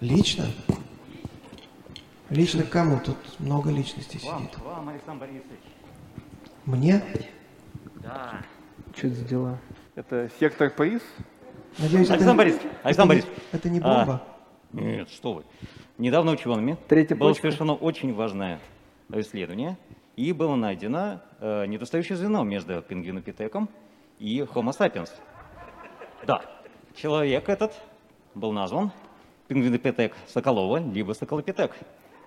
[0.00, 0.44] Лично?
[2.30, 3.00] Лично кому?
[3.00, 4.58] Тут много личностей вам, сидит.
[4.58, 5.60] Вам, Александр Борисович.
[6.64, 7.02] Мне?
[7.96, 8.42] Да.
[8.96, 9.58] Что это за дела?
[9.94, 11.02] Это сектор приз?
[11.78, 13.52] Надеюсь, Александр это, Борисович, Александр это, Борисович.
[13.52, 14.22] Не, это не бомба?
[14.22, 15.44] А, нет, что вы.
[15.98, 17.42] Недавно учеными Третья было почка.
[17.42, 18.60] совершено очень важное
[19.20, 19.76] исследование,
[20.16, 23.68] и было найдено э, недостающее звено между пингвинопитеком
[24.18, 25.10] и Homo sapiens.
[26.26, 26.42] Да,
[26.94, 27.72] человек этот
[28.34, 28.90] был назван
[29.48, 31.72] пингвинопитек Соколова, либо Соколопитек.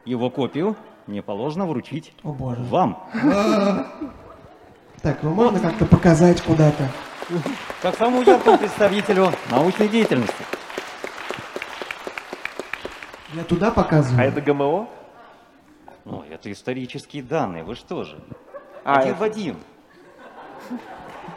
[0.06, 0.76] Его копию
[1.06, 2.62] не положено вручить О боже.
[2.64, 3.04] вам.
[5.04, 6.90] Так, ну можно как-то показать куда-то?
[7.82, 10.44] как самому яркому представителю научной деятельности.
[13.34, 14.20] Я туда показываю?
[14.20, 14.88] А это ГМО?
[16.10, 18.18] Ну, это исторические данные, вы что же?
[18.86, 19.58] А, Один это- в один.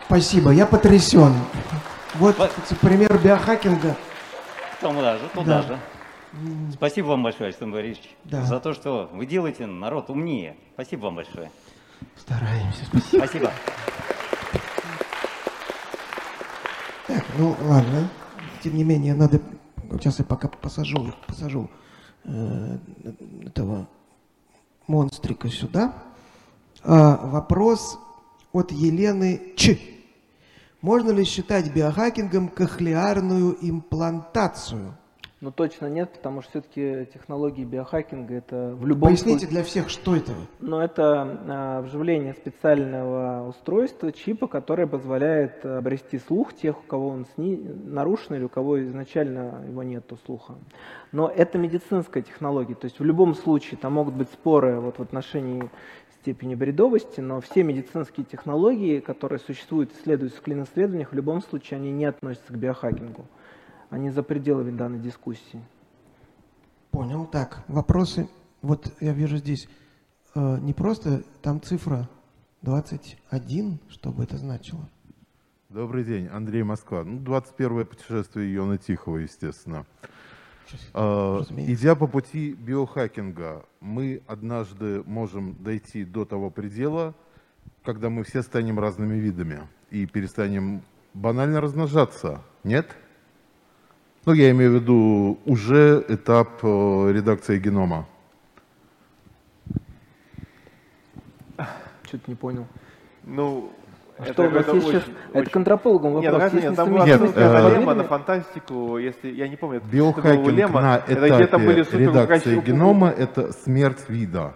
[0.07, 1.35] Спасибо, я потрясен.
[2.15, 3.97] Вот кстати, пример биохакинга.
[4.81, 5.63] Туда же, туда Да.
[5.63, 5.79] же.
[6.73, 8.43] Спасибо вам большое, Александр Борисович, Да.
[8.43, 10.57] за то, что вы делаете народ умнее.
[10.75, 11.51] Спасибо вам большое.
[12.17, 13.25] Стараемся, спасибо.
[13.25, 13.53] Спасибо.
[17.09, 18.09] Так, ну ладно.
[18.63, 19.41] Тем не менее, надо...
[19.93, 21.69] Сейчас я пока посажу, посажу
[22.25, 22.79] э,
[23.47, 23.89] этого
[24.87, 25.95] монстрика сюда.
[26.83, 27.99] А, вопрос
[28.53, 29.79] от Елены Ч.
[30.81, 34.97] Можно ли считать биохакингом кохлеарную имплантацию?
[35.41, 39.49] Ну точно нет, потому что все-таки технологии биохакинга это в любом Поясните случае...
[39.49, 40.33] для всех, что это?
[40.59, 47.25] Но это а, вживление специального устройства, чипа, которое позволяет обрести слух тех, у кого он
[47.35, 50.57] сни- нарушен или у кого изначально его нету слуха.
[51.11, 55.03] Но это медицинская технология, то есть в любом случае там могут быть споры вот в
[55.03, 55.71] отношении
[56.21, 61.91] степени бредовости, но все медицинские технологии, которые существуют, исследуются в клин-исследованиях, в любом случае они
[61.91, 63.25] не относятся к биохакингу.
[63.91, 65.63] Они за пределами данной дискуссии.
[66.93, 67.27] Понял.
[67.27, 68.29] Так, вопросы.
[68.63, 69.69] Вот я вижу здесь
[70.35, 72.09] э, не просто, там цифра
[72.63, 74.89] 21, что бы это значило.
[75.69, 77.05] Добрый день, Андрей Москва.
[77.05, 79.87] Ну, 21 путешествие Йона Тихого, естественно.
[80.95, 81.75] А, разумеется.
[81.75, 87.15] идя по пути биохакинга, мы однажды можем дойти до того предела,
[87.83, 90.83] когда мы все станем разными видами и перестанем
[91.13, 92.43] банально размножаться.
[92.63, 92.97] Нет?
[94.27, 98.07] Ну, я имею в виду уже этап э, редакции генома.
[102.03, 102.67] Что-то не понял.
[103.25, 103.73] Ну,
[104.19, 105.15] а это что, это, это, очень, сейчас, очень...
[105.33, 106.23] это к вопрос.
[106.23, 109.81] Нет, конечно, нет, там была ссылка Лема на фантастику, если я не помню.
[109.91, 114.53] Биохакинг Лема, на этапе это были редакции генома– это смерть вида.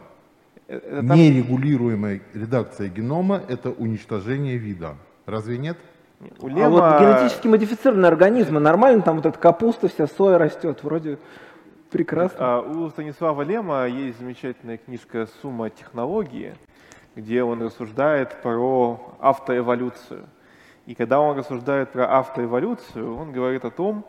[0.68, 1.16] Это там...
[1.16, 4.96] Нерегулируемая редакция генома– это уничтожение вида.
[5.24, 5.78] Разве нет?
[6.40, 11.18] У А вот генетически модифицированные организмы, нормально там вот эта капуста вся, соя растет, вроде
[11.90, 12.38] прекрасно.
[12.40, 16.54] А, У Станислава Лема есть замечательная книжка «Сумма технологии»,
[17.14, 20.26] где он рассуждает про автоэволюцию.
[20.86, 24.04] И когда он рассуждает про автоэволюцию, он говорит о том,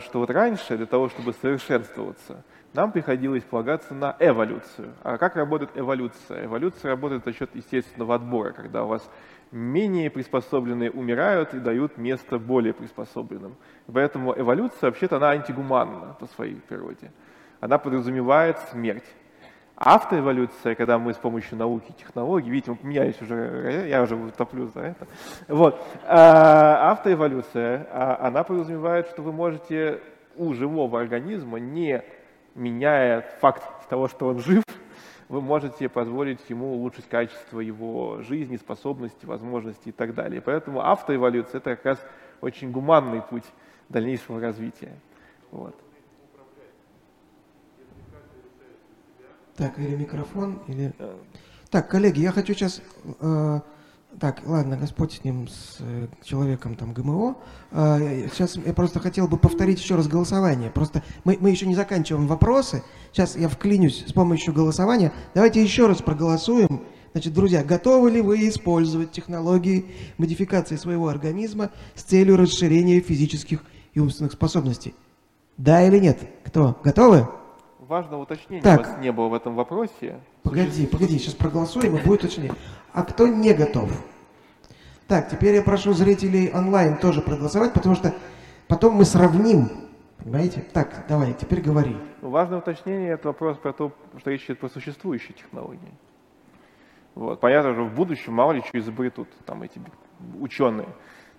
[0.00, 4.94] что вот раньше для того, чтобы совершенствоваться, нам приходилось полагаться на эволюцию.
[5.02, 6.46] А как работает эволюция?
[6.46, 9.10] Эволюция работает за счет естественного отбора, когда у вас
[9.50, 13.56] менее приспособленные умирают и дают место более приспособленным.
[13.92, 17.10] Поэтому эволюция, вообще-то, она антигуманна по своей природе.
[17.60, 19.04] Она подразумевает смерть.
[19.76, 25.06] Автоэволюция, когда мы с помощью науки технологий, видите, меняюсь уже, я уже топлю за это.
[25.48, 25.82] Вот.
[26.04, 30.00] А, Автоэволюция, а, она подразумевает, что вы можете
[30.36, 32.02] у живого организма, не
[32.54, 34.62] меняя факт того, что он жив,
[35.28, 40.42] вы можете позволить ему улучшить качество его жизни, способности, возможностей и так далее.
[40.42, 42.06] Поэтому автоэволюция– это как раз
[42.42, 43.46] очень гуманный путь
[43.88, 44.92] дальнейшего развития.
[45.50, 45.74] Вот.
[49.56, 50.92] Так, или микрофон, или...
[51.70, 52.82] Так, коллеги, я хочу сейчас...
[53.20, 53.60] э,
[54.20, 57.36] так, ладно, Господь с ним, с э, человеком там ГМО.
[57.70, 60.70] Э, сейчас я просто хотел бы повторить еще раз голосование.
[60.70, 62.82] Просто мы, мы еще не заканчиваем вопросы.
[63.12, 65.12] Сейчас я вклинюсь с помощью голосования.
[65.34, 66.82] Давайте еще раз проголосуем.
[67.12, 69.86] Значит, друзья, готовы ли вы использовать технологии
[70.18, 73.62] модификации своего организма с целью расширения физических
[73.94, 74.94] и умственных способностей?
[75.56, 76.18] Да или нет?
[76.44, 76.78] Кто?
[76.84, 77.28] Готовы?
[77.92, 78.80] Важного уточнения Так.
[78.80, 80.18] у вас не было в этом вопросе.
[80.42, 82.54] Погоди, погоди, сейчас проголосуем и будет уточнение.
[82.94, 83.90] А кто не готов?
[85.06, 88.14] Так, теперь я прошу зрителей онлайн тоже проголосовать, потому что
[88.66, 89.68] потом мы сравним.
[90.16, 90.64] Понимаете?
[90.72, 91.94] Так, давай, теперь говори.
[92.22, 95.92] Важное уточнение– это вопрос про то, что речь идет про существующие технологии.
[97.14, 97.40] Вот.
[97.40, 99.78] Понятно, что в будущем мало ли что изобретут там эти
[100.40, 100.88] ученые.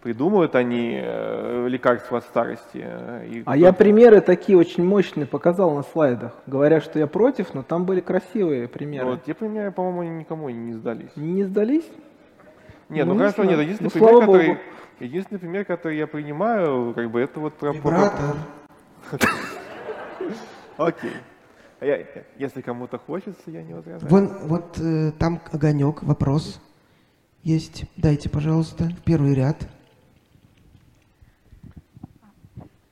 [0.04, 2.82] Придумают они э, лекарства от старости.
[2.84, 6.34] э, и А я примеры такие очень мощные показал на слайдах.
[6.46, 9.06] Говорят, что я против, но там были красивые примеры.
[9.06, 11.12] Вот те примеры, по-моему, никому не сдались.
[11.16, 11.86] Не сдались?
[12.90, 14.60] Нет, Ну, ну, не хорошо, нет, единственный Ну, пример, который, богу.
[15.00, 17.72] единственный пример, который я принимаю, как бы это вот про...
[17.72, 18.36] Вибратор.
[20.78, 21.14] Окей.
[21.80, 22.00] А я-
[22.38, 24.10] если кому-то хочется, я не возражаю.
[24.12, 26.62] Вон, вот э, там огонек, вопрос
[27.44, 27.86] есть.
[27.96, 29.66] Дайте, пожалуйста, в первый ряд.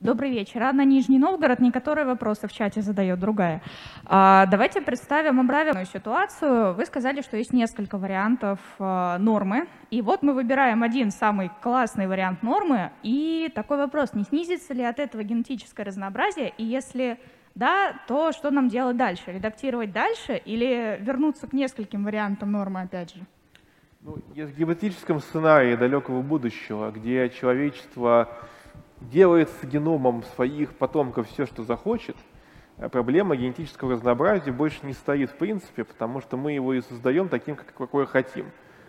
[0.02, 0.64] Добрый вечер.
[0.64, 3.62] Анна Нижний Новгород, не которые вопросы в чате задает, другая.
[4.04, 6.74] А, давайте представим обратную ситуацию.
[6.74, 9.68] Вы сказали, что есть несколько вариантов а, нормы.
[9.92, 12.90] И вот мы выбираем один самый классный вариант нормы.
[13.04, 16.52] И такой вопрос, не снизится ли от этого генетическое разнообразие?
[16.58, 17.20] И если
[17.54, 19.30] да, то что нам делать дальше?
[19.30, 23.20] Редактировать дальше или вернуться к нескольким вариантам нормы опять же?
[24.00, 28.28] Ну, в гипотетическом сценарии далекого будущего, где человечество
[29.10, 32.16] делает с геномом своих потомков все, что захочет,
[32.78, 37.28] э, проблема генетического разнообразия больше не стоит в принципе, потому что мы его и создаем
[37.28, 38.46] таким, как, какое хотим.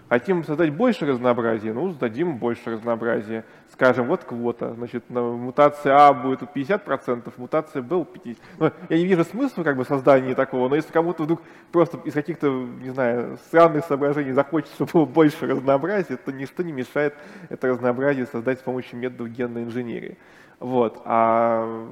[0.09, 3.45] Хотим создать больше разнообразия, ну, сдадим больше разнообразия.
[3.73, 8.37] Скажем, вот квота, значит, на мутация А будет тут 50%, мутация Б 50%.
[8.59, 12.13] Ну, я не вижу смысла как бы создания такого, но если кому-то вдруг просто из
[12.13, 17.15] каких-то, не знаю, странных соображений захочется, было больше разнообразия, то ничто не мешает
[17.49, 20.19] это разнообразие создать с помощью методов генной инженерии.
[20.59, 21.01] Вот.
[21.05, 21.89] А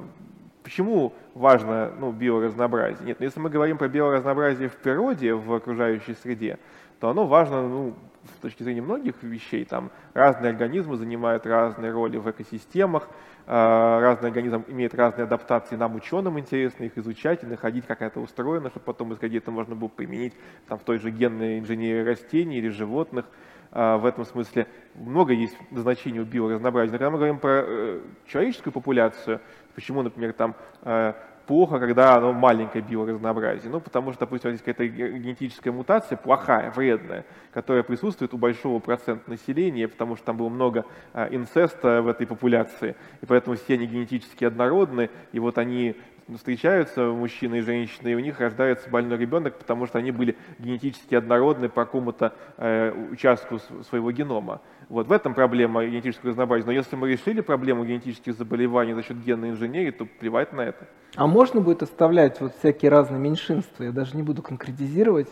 [0.62, 3.04] почему важно ну, биоразнообразие?
[3.06, 6.60] Нет, ну, если мы говорим про биоразнообразие в природе, в окружающей среде,
[7.00, 7.94] то оно важно ну,
[8.24, 9.64] с точки зрения многих вещей.
[9.64, 13.08] Там разные организмы занимают разные роли в экосистемах,
[13.46, 15.76] э, разный организм имеет разные адаптации.
[15.76, 19.74] Нам, ученым, интересно их изучать и находить, как это устроено, чтобы потом исходя это можно
[19.74, 20.34] было применить
[20.68, 23.26] там, в той же генной инженерии растений или животных.
[23.74, 26.92] А, В этом смысле много есть назначений у биоразнообразия.
[26.92, 29.40] Но когда мы говорим про э, человеческую популяцию,
[29.74, 31.14] почему, например, там э,
[31.46, 33.70] плохо, когда оно маленькое биоразнообразие?
[33.70, 38.78] Ну, потому что, допустим, есть какая-то ге- генетическая мутация, плохая, вредная, которая присутствует у большого
[38.78, 40.84] процента населения, потому что там было много
[41.14, 45.96] э, инцеста в этой популяции, и поэтому все они генетически однородны, и вот они
[46.34, 51.14] встречаются мужчина и женщина, и у них рождается больной ребенок, потому что они были генетически
[51.14, 53.58] однородны по какому-то э, участку
[53.88, 54.60] своего генома.
[54.88, 56.66] Вот в этом проблема генетического разнообразия.
[56.66, 60.86] Но если мы решили проблему генетических заболеваний за счет генной инженерии, то плевать на это.
[61.16, 65.28] А можно будет оставлять вот всякие разные меньшинства, я даже не буду конкретизировать,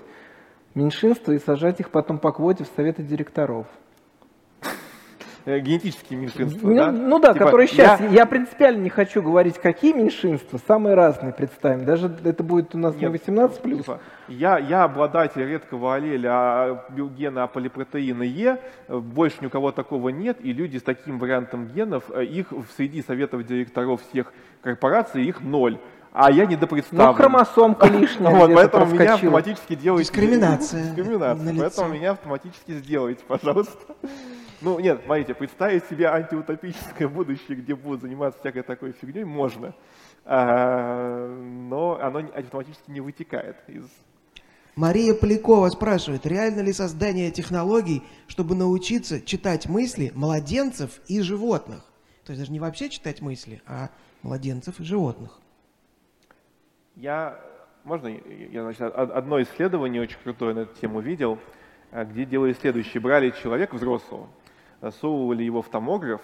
[0.74, 3.66] меньшинства и сажать их потом по квоте в советы директоров.
[5.46, 6.92] Э, генетические меньшинства, Ну да?
[6.92, 7.98] ну да, Типа, которые сейчас.
[8.00, 8.08] Я...
[8.08, 11.84] я- принципиально не хочу говорить, какие меньшинства, самые разные представим.
[11.86, 13.78] Даже это будет у нас не Нет, 18 плюс.
[13.78, 16.84] типа, я, я обладатель редкого аллеля а,
[17.16, 22.04] гена полипротеина Е, больше ни у кого такого нет, и люди с таким вариантом генов,
[22.10, 24.32] э, их в- среди советов директоров всех
[24.62, 25.78] корпораций, их ноль.
[26.12, 27.06] А я недопредставлен.
[27.06, 30.10] Ну, хромосомка лишняя Вот, поэтому меня автоматически делаете...
[30.10, 31.56] Дискриминация Дискриминация.
[31.58, 33.94] Поэтому меня автоматически сделайте, пожалуйста.
[34.60, 39.74] Ну, нет, смотрите, представить себе антиутопическое будущее, где будут заниматься всякой такой фигней, можно.
[40.24, 43.84] А, но оно автоматически не вытекает из...
[44.76, 51.84] Мария Полякова спрашивает, реально ли создание технологий, чтобы научиться читать мысли младенцев и животных?
[52.24, 53.88] То есть даже не вообще читать мысли, а
[54.22, 55.40] младенцев и животных.
[56.96, 57.40] Я,
[57.84, 61.38] можно, я, значит, од- одно исследование очень крутое на эту тему видел,
[61.90, 63.00] а, где делали следующее.
[63.00, 64.28] Брали человека взрослого,
[64.80, 66.20] засовывали его в томограф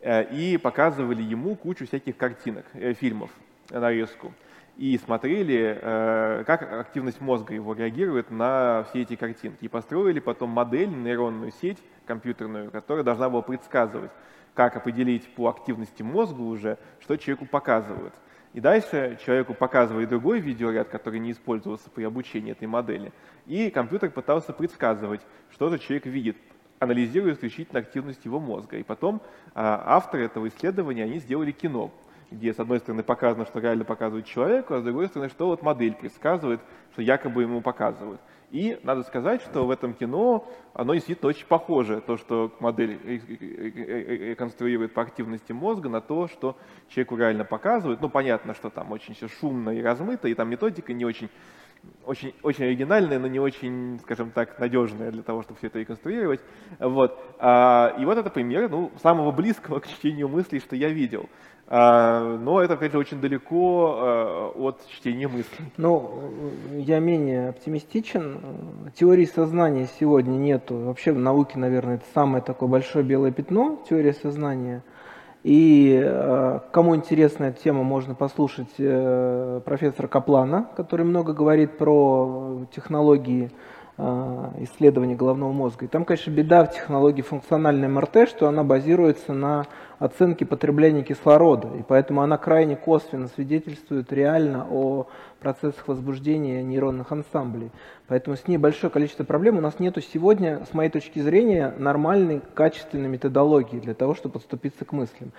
[0.00, 3.30] э, и показывали ему кучу всяких картинок, э, фильмов,
[3.70, 4.32] нарезку.
[4.78, 9.64] И смотрели, э, как активность мозга его реагирует на все эти картинки.
[9.64, 14.10] И построили потом модель, нейронную сеть компьютерную, которая должна была предсказывать,
[14.54, 18.14] как определить по активности мозга уже, что человеку показывают.
[18.54, 23.12] И дальше человеку показывали другой видеоряд, который не использовался при обучении этой модели.
[23.46, 26.36] И компьютер пытался предсказывать, что же человек видит,
[26.82, 28.76] анализируя исключительно активность его мозга.
[28.76, 29.22] И потом
[29.54, 31.92] а, авторы этого исследования, они сделали кино,
[32.30, 35.62] где с одной стороны показано, что реально показывает человеку, а с другой стороны, что вот
[35.62, 36.60] модель предсказывает,
[36.92, 38.20] что якобы ему показывают.
[38.50, 43.22] И надо сказать, что в этом кино оно действительно очень похоже, то, что модель ре-
[43.28, 46.56] ре- ре- реконструирует по активности мозга, на то, что
[46.88, 48.02] человеку реально показывают.
[48.02, 51.30] Ну, понятно, что там очень все шумно и размыто, и там методика не очень,
[52.06, 56.40] очень, очень оригинальная, но не очень, скажем так, надежная для того, чтобы все это реконструировать.
[56.78, 57.18] Вот.
[57.38, 61.28] А, И вот это пример ну, самого близкого к чтению мыслей, что я видел.
[61.68, 65.72] А, Но это, опять же, очень далеко э, от чтения мыслей.
[65.76, 66.32] Ну,
[66.72, 68.40] я менее оптимистичен.
[68.94, 70.76] Теории сознания сегодня нету.
[70.76, 74.82] Вообще в науке, наверное, это самое такое большое белое пятно, теория сознания.
[75.42, 82.60] И э, кому интересна эта тема, можно послушать э, профессора Каплана, который много говорит про
[82.72, 83.50] технологии
[83.98, 85.86] э, исследования головного мозга.
[85.86, 89.66] И там, конечно, беда в технологии функциональной МРТ, что она базируется на
[89.98, 95.06] оценке потребления кислорода, и поэтому она крайне косвенно свидетельствует реально о
[95.42, 97.70] процессах возбуждения нейронных ансамблей.
[98.06, 99.58] Поэтому с ней большое количество проблем.
[99.58, 104.84] У нас нету сегодня, с моей точки зрения, нормальной, качественной методологии для того, чтобы подступиться
[104.84, 105.32] к мыслям.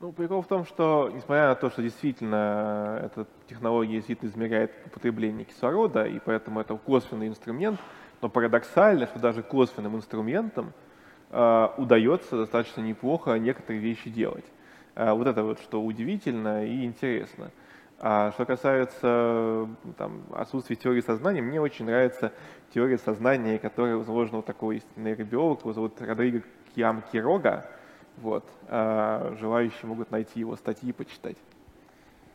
[0.00, 4.70] Ну, прикол в том, что, несмотря на то, что действительно э, эта технология действительно измеряет
[4.92, 7.80] потребление кислорода, и поэтому это косвенный инструмент,
[8.22, 10.72] но парадоксально, что даже косвенным инструментом
[11.30, 14.44] э, удается достаточно неплохо некоторые вещи делать.
[14.94, 17.50] Э, вот это вот, что удивительно и интересно.
[18.00, 22.32] А что касается там, отсутствия теории сознания, мне очень нравится
[22.72, 26.42] теория сознания, которая возложена у такого есть нейробиолога, его зовут Родриго
[26.74, 27.68] Киам Кирога.
[28.18, 28.48] Вот.
[28.68, 31.36] А, желающие могут найти его статьи и почитать.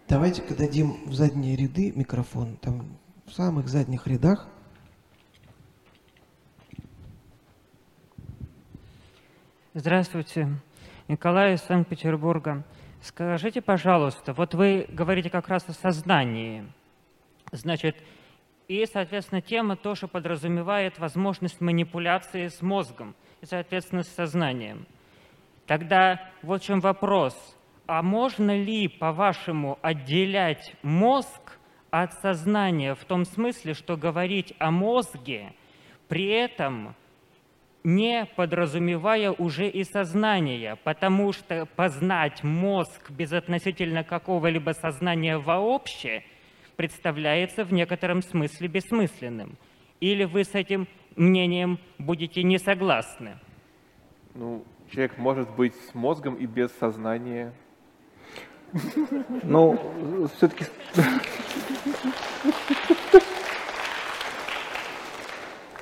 [0.09, 2.57] Давайте-ка дадим в задние ряды микрофон.
[2.57, 4.49] Там в самых задних рядах.
[9.73, 10.49] Здравствуйте,
[11.07, 12.63] Николай из Санкт-Петербурга.
[13.03, 16.63] Скажите, пожалуйста, вот вы говорите как раз о сознании.
[17.51, 17.97] Значит,
[18.69, 24.87] и, соответственно, тема тоже подразумевает возможность манипуляции с мозгом и, соответственно, с сознанием.
[25.67, 27.35] Тогда вот в чем вопрос.
[27.87, 31.59] А можно ли, по-вашему, отделять мозг
[31.91, 35.53] от сознания в том смысле, что говорить о мозге,
[36.07, 36.95] при этом
[37.83, 46.23] не подразумевая уже и сознание, потому что познать мозг без относительно какого-либо сознания вообще
[46.75, 49.57] представляется в некотором смысле бессмысленным.
[49.99, 53.37] Или вы с этим мнением будете не согласны?
[54.33, 57.53] Ну, человек может быть с мозгом и без сознания.
[59.43, 60.65] Ну, все-таки...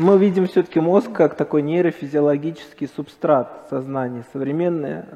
[0.01, 4.25] Мы видим все-таки мозг как такой нейрофизиологический субстрат сознания.
[4.33, 5.07] Современная,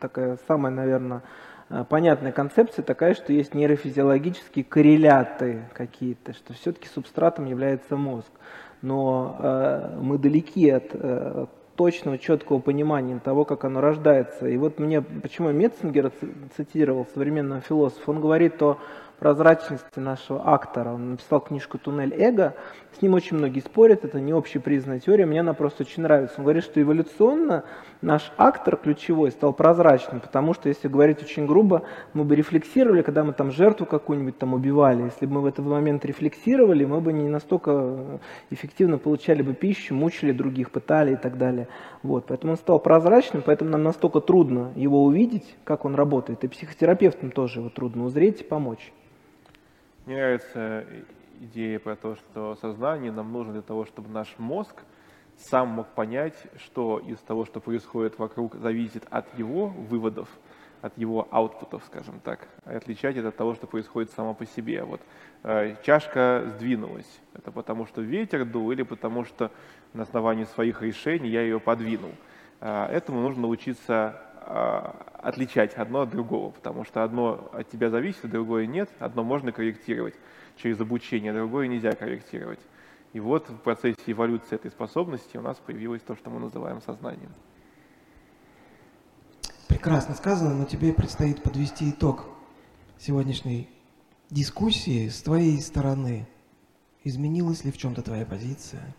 [0.00, 1.20] такая самая, наверное,
[1.68, 8.30] э, понятная концепция такая, что есть нейрофизиологические корреляты какие-то, что все-таки субстратом является мозг.
[8.80, 11.44] Но э, мы далеки от э,
[11.76, 14.48] точного, четкого понимания того, как оно рождается.
[14.48, 18.78] И вот мне, почему ци- цитировал, современного философа, он говорит о
[19.18, 20.92] прозрачности нашего актора.
[20.92, 22.54] Он написал книжку «Туннель эго».
[22.96, 26.36] С ним очень многие спорят, это не общепризнанная теория, мне она просто очень нравится.
[26.38, 27.64] Он говорит, что эволюционно
[28.00, 31.82] наш актор ключевой стал прозрачным, потому что, если говорить очень грубо,
[32.14, 35.02] мы бы рефлексировали, когда мы там жертву какую-нибудь там убивали.
[35.02, 38.18] Если бы мы в этот момент рефлексировали, мы бы не настолько
[38.48, 41.68] эффективно получали бы пищу, мучили других, пытали и так далее.
[42.02, 46.44] Вот, поэтому он стал прозрачным, поэтому нам настолько трудно его увидеть, как он работает.
[46.44, 48.90] И психотерапевтам тоже его трудно узреть и помочь.
[50.06, 50.84] Мне нравится
[51.40, 54.82] идея про то, что сознание нам нужно для того, чтобы наш мозг
[55.36, 60.28] сам мог понять, что из того, что происходит вокруг, зависит от его выводов,
[60.82, 64.82] от его аутпутов, скажем так, и отличать это от того, что происходит само по себе.
[64.82, 65.00] Вот
[65.42, 67.20] э, чашка сдвинулась.
[67.34, 69.50] Это потому, что ветер дул или потому, что
[69.92, 72.12] на основании своих решений я ее подвинул.
[72.60, 74.80] Э, этому нужно научиться э,
[75.22, 78.88] отличать одно от другого, потому что одно от тебя зависит, другое нет.
[78.98, 80.14] Одно можно корректировать,
[80.56, 82.60] через обучение, другое нельзя корректировать.
[83.12, 87.32] И вот в процессе эволюции этой способности у нас появилось то, что мы называем сознанием.
[89.68, 92.26] Прекрасно сказано, но тебе предстоит подвести итог
[92.98, 93.68] сегодняшней
[94.30, 96.26] дискуссии с твоей стороны.
[97.04, 98.94] Изменилась ли в чем-то твоя позиция?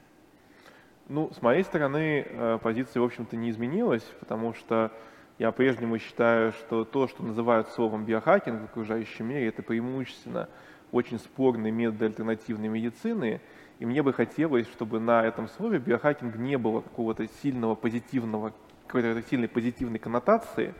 [1.09, 4.91] Ну, с моей стороны, э, позиция, в общем-то, не изменилась, потому что
[5.39, 10.49] я по-прежнему считаю, что то, что называют словом биохакинг в окружающем мире, это преимущественно
[10.91, 13.41] очень спорные методы альтернативной медицины,
[13.79, 18.53] и мне бы хотелось, чтобы на этом слове биохакинг не было какого-то сильного позитивного,
[18.87, 20.73] какой-то сильной позитивной коннотации,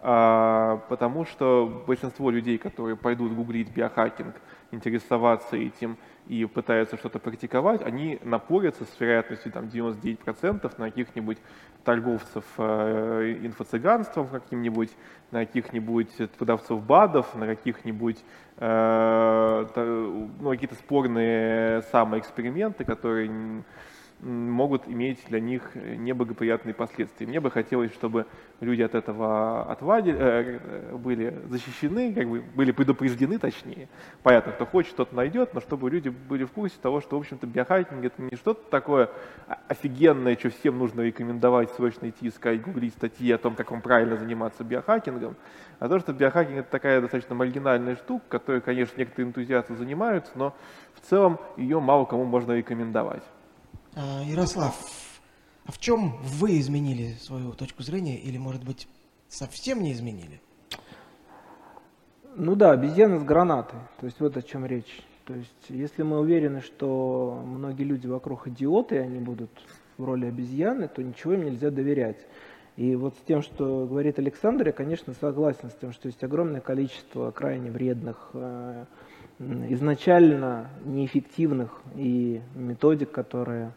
[0.00, 4.34] а, потому что большинство людей, которые пойдут гуглить биохакинг,
[4.70, 5.96] интересоваться этим
[6.26, 11.38] и пытаются что-то практиковать, они напорятся с вероятностью там, 99% на каких-нибудь
[11.84, 14.90] торговцев э, инфо-цыганством каким-нибудь,
[15.30, 18.24] на каких-нибудь продавцов БАДов, на каких-нибудь
[18.56, 23.62] э, ну, какие-то спорные самоэксперименты, которые
[24.20, 27.26] могут иметь для них неблагоприятные последствия.
[27.26, 28.26] Мне бы хотелось, чтобы
[28.60, 33.88] люди от этого отвадили, э, были защищены, как бы были предупреждены точнее.
[34.22, 37.46] Понятно, кто хочет, тот найдет, но чтобы люди были в курсе того, что, в общем-то,
[37.46, 39.10] биохакинг это не что-то такое
[39.68, 44.16] офигенное, что всем нужно рекомендовать, срочно идти искать, гуглить статьи о том, как вам правильно
[44.16, 45.36] заниматься биохакингом,
[45.78, 50.54] а то, что биохакинг это такая достаточно маргинальная штука, которой, конечно, некоторые энтузиасты занимаются, но
[50.94, 53.22] в целом ее мало кому можно рекомендовать.
[53.98, 54.74] А, Ярослав,
[55.64, 58.86] а в чем вы изменили свою точку зрения или, может быть,
[59.26, 60.42] совсем не изменили?
[62.34, 63.80] Ну да, обезьяна с гранатой.
[63.98, 65.02] То есть вот о чем речь.
[65.24, 69.50] То есть если мы уверены, что многие люди вокруг идиоты, они будут
[69.96, 72.18] в роли обезьяны, то ничего им нельзя доверять.
[72.76, 76.60] И вот с тем, что говорит Александр, я, конечно, согласен с тем, что есть огромное
[76.60, 78.84] количество крайне вредных, э,
[79.38, 83.72] изначально неэффективных и методик, которые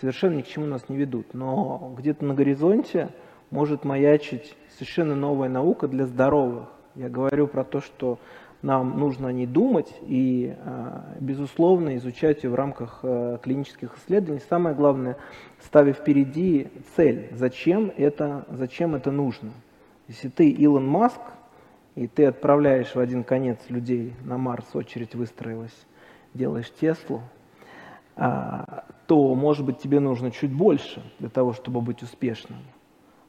[0.00, 1.34] совершенно ни к чему нас не ведут.
[1.34, 3.10] Но где-то на горизонте
[3.50, 6.68] может маячить совершенно новая наука для здоровых.
[6.94, 8.18] Я говорю про то, что
[8.62, 14.40] нам нужно о ней думать и, а, безусловно, изучать ее в рамках а, клинических исследований.
[14.48, 15.16] Самое главное,
[15.60, 19.52] ставя впереди цель, зачем это, зачем это нужно.
[20.08, 21.20] Если ты Илон Маск,
[21.94, 25.86] и ты отправляешь в один конец людей на Марс, очередь выстроилась,
[26.34, 27.22] делаешь Теслу,
[28.18, 32.58] то, может быть, тебе нужно чуть больше для того, чтобы быть успешным.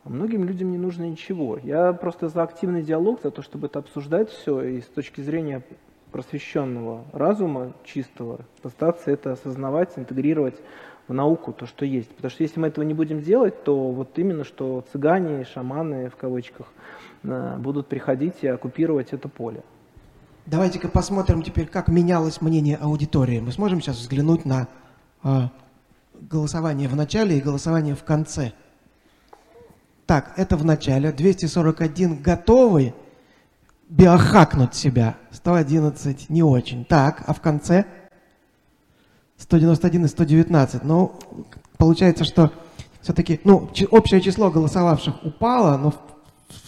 [0.04, 1.58] А многим людям не нужно ничего.
[1.62, 5.64] Я просто за активный диалог, за то, чтобы это обсуждать все, и с точки зрения
[6.12, 10.56] просвещенного разума, чистого, постараться это осознавать, интегрировать
[11.08, 12.10] в науку то, что есть.
[12.10, 16.16] Потому что если мы этого не будем делать, то вот именно что цыгане, шаманы в
[16.16, 16.68] кавычках
[17.24, 19.64] э, будут приходить и оккупировать это поле.
[20.46, 23.40] Давайте-ка посмотрим теперь, как менялось мнение аудитории.
[23.40, 24.68] Мы сможем сейчас взглянуть на а,
[26.14, 28.54] голосование в начале и голосование в конце.
[30.06, 31.12] Так, это в начале.
[31.12, 32.94] 241 готовы
[33.90, 35.18] биохакнуть себя.
[35.32, 36.86] 111 не очень.
[36.86, 37.86] Так, а в конце?
[39.38, 40.84] 191 и 119.
[40.84, 41.14] Ну,
[41.78, 42.52] получается, что
[43.02, 45.94] все-таки, ну, общее число голосовавших упало, но,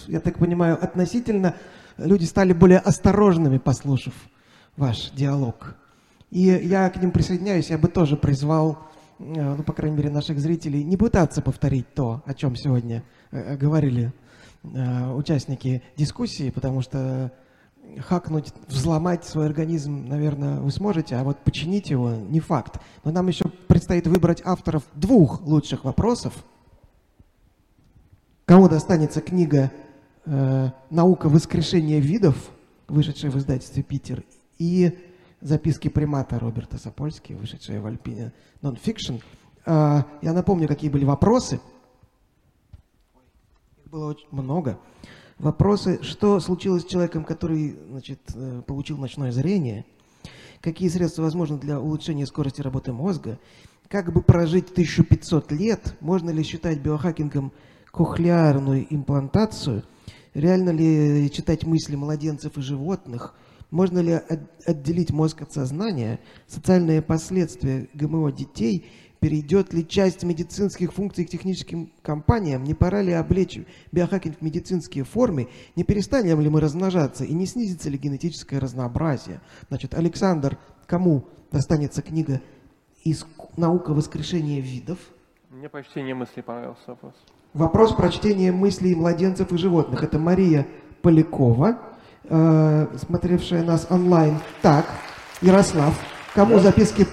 [0.08, 1.56] я так понимаю, относительно
[1.98, 4.14] люди стали более осторожными, послушав
[4.78, 5.76] ваш диалог.
[6.32, 8.80] И я к ним присоединяюсь, я бы тоже призвал,
[9.20, 13.58] э, ну, по крайней мере, наших зрителей не пытаться повторить то, о чем сегодня э,
[13.58, 14.14] говорили
[14.64, 17.34] э, участники дискуссии, потому что
[18.00, 22.80] хакнуть, взломать свой организм, наверное, вы сможете, а вот починить его не факт.
[23.04, 26.34] Но нам еще предстоит выбрать авторов двух лучших вопросов.
[28.46, 29.72] Кому достанется книга
[30.26, 32.36] «Наука воскрешения видов»,
[32.88, 34.24] вышедшая в издательстве «Питер»,
[34.60, 34.96] и
[35.42, 39.22] записки примата Роберта Сапольски, вышедшая в Альпине Nonfiction.
[39.66, 41.60] А, я напомню, какие были вопросы.
[43.84, 44.80] Их было очень много.
[45.38, 49.86] Вопросы, что случилось с человеком, который значит, э, получил ночное зрение,
[50.62, 53.40] какие средства возможны для улучшения скорости работы мозга,
[53.88, 57.52] как бы прожить 1500 лет, можно ли считать биохакингом
[57.92, 59.84] кохлеарную имплантацию,
[60.36, 63.34] реально ли читать мысли младенцев и животных,
[63.72, 64.22] можно ли
[64.66, 68.86] отделить мозг от сознания, социальные последствия ГМО детей–
[69.22, 72.64] Перейдет ли часть медицинских функций к техническим компаниям?
[72.64, 73.60] Не пора ли облечь
[73.92, 75.48] биохакинг в медицинские формы?
[75.76, 77.24] Не перестанем ли мы размножаться?
[77.24, 79.40] И не снизится ли генетическое разнообразие?
[79.70, 80.58] Значит, Александр,
[80.88, 82.42] кому достанется книга
[83.04, 84.98] из «Наука воскрешения видов»?
[85.52, 87.14] Мне прочтение мыслей понравился вопрос.
[87.54, 90.02] Вопрос про чтение мыслей младенцев и животных.
[90.02, 90.66] Это Мария
[91.04, 91.80] Полякова,
[92.24, 94.38] э, смотревшая нас онлайн.
[94.62, 94.86] Так,
[95.42, 95.94] Ярослав,
[96.34, 96.62] кому да.
[96.62, 97.08] записки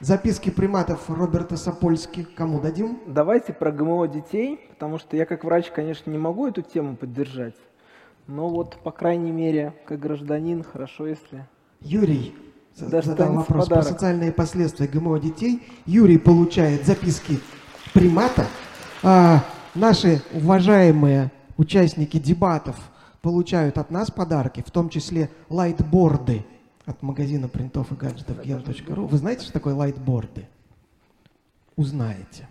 [0.00, 3.00] Записки приматов Роберта Сапольски кому дадим?
[3.06, 7.54] Давайте про ГМО детей, потому что я как врач, конечно, не могу эту тему поддержать.
[8.26, 11.46] Но вот, по крайней мере, как гражданин, хорошо, если...
[11.80, 12.34] Юрий
[12.74, 13.84] задал вопрос подарок.
[13.86, 15.62] про социальные последствия ГМО детей.
[15.86, 17.40] Юрий получает записки
[17.94, 18.44] примата.
[19.02, 19.42] А,
[19.74, 22.76] наши уважаемые участники дебатов
[23.24, 26.44] получают от нас подарки, в том числе лайтборды
[26.84, 29.06] от магазина принтов и гаджетов gen.ru.
[29.06, 30.46] Вы знаете, что такое лайтборды?
[31.74, 32.46] Узнаете.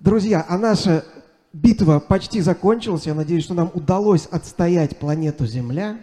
[0.00, 1.02] Друзья, а наша
[1.54, 3.06] битва почти закончилась.
[3.06, 5.98] Я надеюсь, что нам удалось отстоять планету Земля,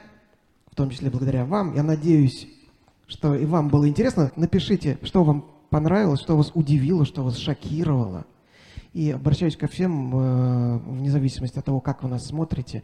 [0.72, 1.76] в том числе благодаря вам.
[1.76, 2.48] Я надеюсь,
[3.06, 4.32] что и вам было интересно.
[4.36, 8.26] Напишите, что вам понравилось, что вас удивило, что вас шокировало.
[8.94, 12.84] И обращаюсь ко всем, э, вне зависимости от того, как вы нас смотрите,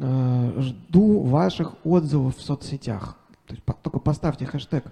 [0.00, 3.16] Э, жду ваших отзывов в соцсетях.
[3.46, 4.84] То есть только поставьте хэштег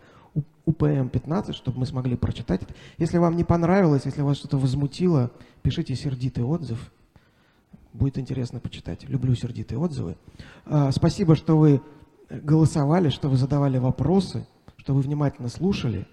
[0.66, 2.74] УПМ-15, чтобы мы смогли прочитать это.
[2.98, 5.30] Если вам не понравилось, если вас что-то возмутило,
[5.62, 6.92] пишите сердитый отзыв.
[7.92, 9.08] Будет интересно почитать.
[9.08, 10.16] Люблю сердитые отзывы.
[10.64, 11.80] Э, спасибо, что вы
[12.28, 16.08] голосовали, что вы задавали вопросы, что вы внимательно слушали.